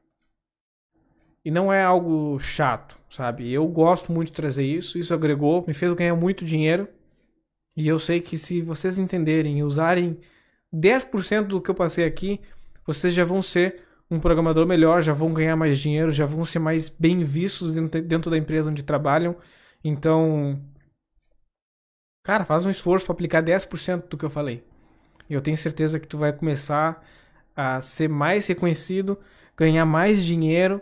[1.45, 3.53] e não é algo chato, sabe?
[3.53, 6.87] Eu gosto muito de trazer isso, isso agregou, me fez ganhar muito dinheiro.
[7.77, 10.21] E eu sei que se vocês entenderem e usarem
[10.73, 12.41] 10% do que eu passei aqui,
[12.87, 16.59] vocês já vão ser um programador melhor, já vão ganhar mais dinheiro, já vão ser
[16.59, 19.37] mais bem vistos dentro da empresa onde trabalham.
[19.83, 20.61] Então,
[22.23, 24.65] cara, faz um esforço para aplicar 10% do que eu falei.
[25.29, 27.03] E eu tenho certeza que tu vai começar
[27.57, 29.19] a ser mais reconhecido,
[29.57, 30.81] ganhar mais dinheiro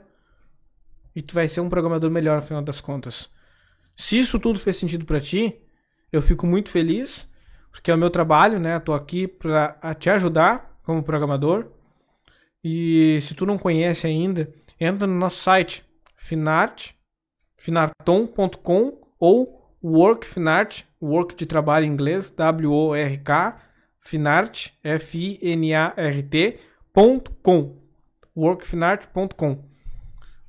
[1.14, 3.30] e tu vai ser um programador melhor no final das contas.
[3.96, 5.60] Se isso tudo fez sentido para ti,
[6.12, 7.29] eu fico muito feliz
[7.70, 8.78] porque é o meu trabalho, né?
[8.78, 11.70] Tô aqui para te ajudar como programador.
[12.62, 15.82] E se tu não conhece ainda, entra no nosso site
[16.14, 16.90] finart,
[17.56, 23.58] finarton.com ou workfinart, work de trabalho em inglês, W-O-R-K,
[24.00, 25.36] finart, F-I-N-A-R-T.com,
[28.36, 29.64] workfinart.com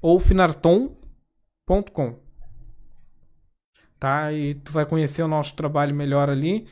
[0.01, 2.19] ou finarton.com.
[3.99, 4.33] Tá?
[4.33, 6.67] E tu vai conhecer o nosso trabalho melhor ali.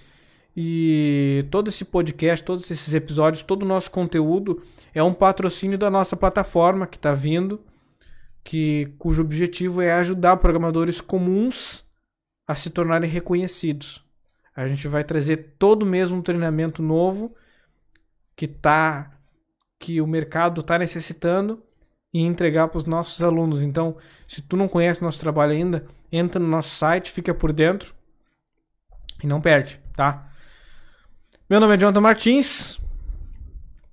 [0.62, 4.62] E todo esse podcast, todos esses episódios, todo o nosso conteúdo
[4.93, 7.62] é um patrocínio da nossa plataforma que está vindo,
[8.43, 11.88] que cujo objetivo é ajudar programadores comuns
[12.45, 14.03] a se tornarem reconhecidos.
[14.53, 17.34] A gente vai trazer todo mês um treinamento novo
[18.36, 19.18] que tá
[19.80, 21.64] que o mercado está necessitando
[22.14, 23.64] e entregar para os nossos alunos.
[23.64, 23.95] Então,
[24.28, 27.95] se tu não conhece nosso trabalho ainda, entra no nosso site, fica por dentro
[29.24, 30.28] e não perde, tá?
[31.49, 32.79] Meu nome é Jonathan Martins,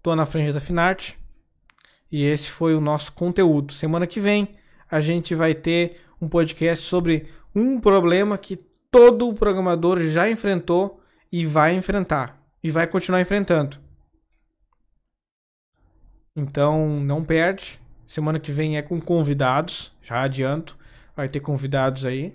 [0.03, 1.19] tô na frente da Finarte
[2.13, 3.73] e esse foi o nosso conteúdo.
[3.73, 4.59] Semana que vem
[4.91, 8.57] a gente vai ter um podcast sobre um problema que
[8.91, 11.01] todo programador já enfrentou
[11.33, 13.79] e vai enfrentar e vai continuar enfrentando.
[16.37, 17.81] Então não perde.
[18.07, 20.77] Semana que vem é com convidados, já adianto.
[21.17, 22.35] Vai ter convidados aí.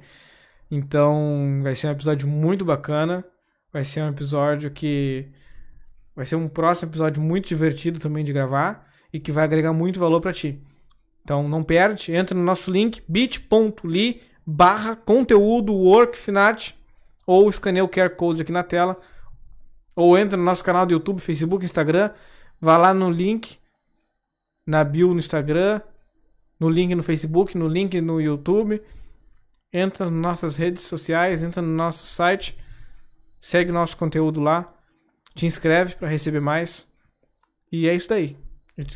[0.72, 3.24] Então vai ser um episódio muito bacana.
[3.72, 5.28] Vai ser um episódio que.
[6.16, 10.00] Vai ser um próximo episódio muito divertido também de gravar e que vai agregar muito
[10.00, 10.62] valor para ti.
[11.24, 16.74] Então não perde, entra no nosso link bit.ly barra conteúdo workfinart
[17.26, 19.00] ou escaneia o QR Code aqui na tela
[19.96, 22.12] ou entra no nosso canal do YouTube, Facebook, Instagram,
[22.60, 23.58] vá lá no link
[24.66, 25.82] na bio no Instagram,
[26.60, 28.82] no link no Facebook, no link no YouTube,
[29.72, 32.58] entra nas nossas redes sociais, entra no nosso site,
[33.42, 34.74] segue nosso conteúdo lá,
[35.34, 36.88] te inscreve para receber mais.
[37.72, 38.38] E é isso daí.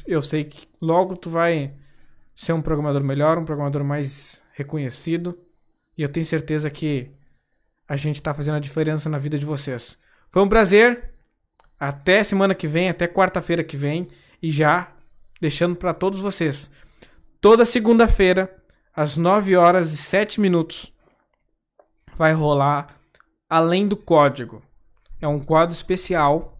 [0.06, 1.74] Eu sei que logo tu vai
[2.36, 5.38] ser um programador melhor, um programador mais reconhecido.
[5.98, 7.12] E eu tenho certeza que
[7.88, 9.98] a gente está fazendo a diferença na vida de vocês.
[10.30, 11.12] Foi um prazer.
[11.80, 14.08] Até semana que vem, até quarta-feira que vem.
[14.42, 14.92] E já
[15.40, 16.72] deixando para todos vocês.
[17.40, 18.54] Toda segunda-feira,
[18.94, 20.92] às 9 horas e 7 minutos,
[22.16, 23.00] vai rolar
[23.50, 24.64] Além do Código.
[25.22, 26.60] É um quadro especial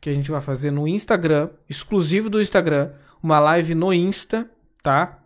[0.00, 4.48] que a gente vai fazer no Instagram, exclusivo do Instagram, uma live no Insta,
[4.82, 5.24] tá?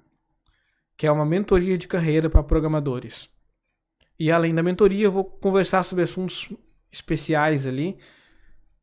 [0.97, 3.29] Que é uma mentoria de carreira para programadores.
[4.19, 6.49] E além da mentoria, eu vou conversar sobre assuntos
[6.93, 7.99] especiais ali,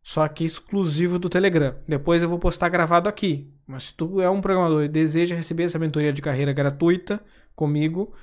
[0.04, 1.76] só que exclusivo do Telegram.
[1.88, 3.54] Depois eu vou postar gravado aqui.
[3.66, 7.22] Mas se tu é um programador e deseja receber essa mentoria de carreira gratuita
[7.56, 8.14] comigo,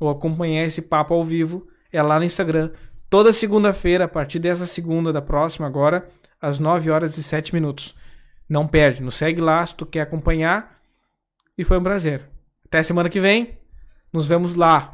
[0.00, 2.72] ou acompanhar esse papo ao vivo, é lá no Instagram.
[3.08, 6.06] Toda segunda-feira, a partir dessa segunda da próxima agora,
[6.40, 7.94] às 9 horas e 7 minutos.
[8.48, 10.78] Não perde, nos segue lá se tu quer acompanhar.
[11.56, 12.28] E foi um prazer.
[12.66, 13.58] Até semana que vem.
[14.12, 14.93] Nos vemos lá.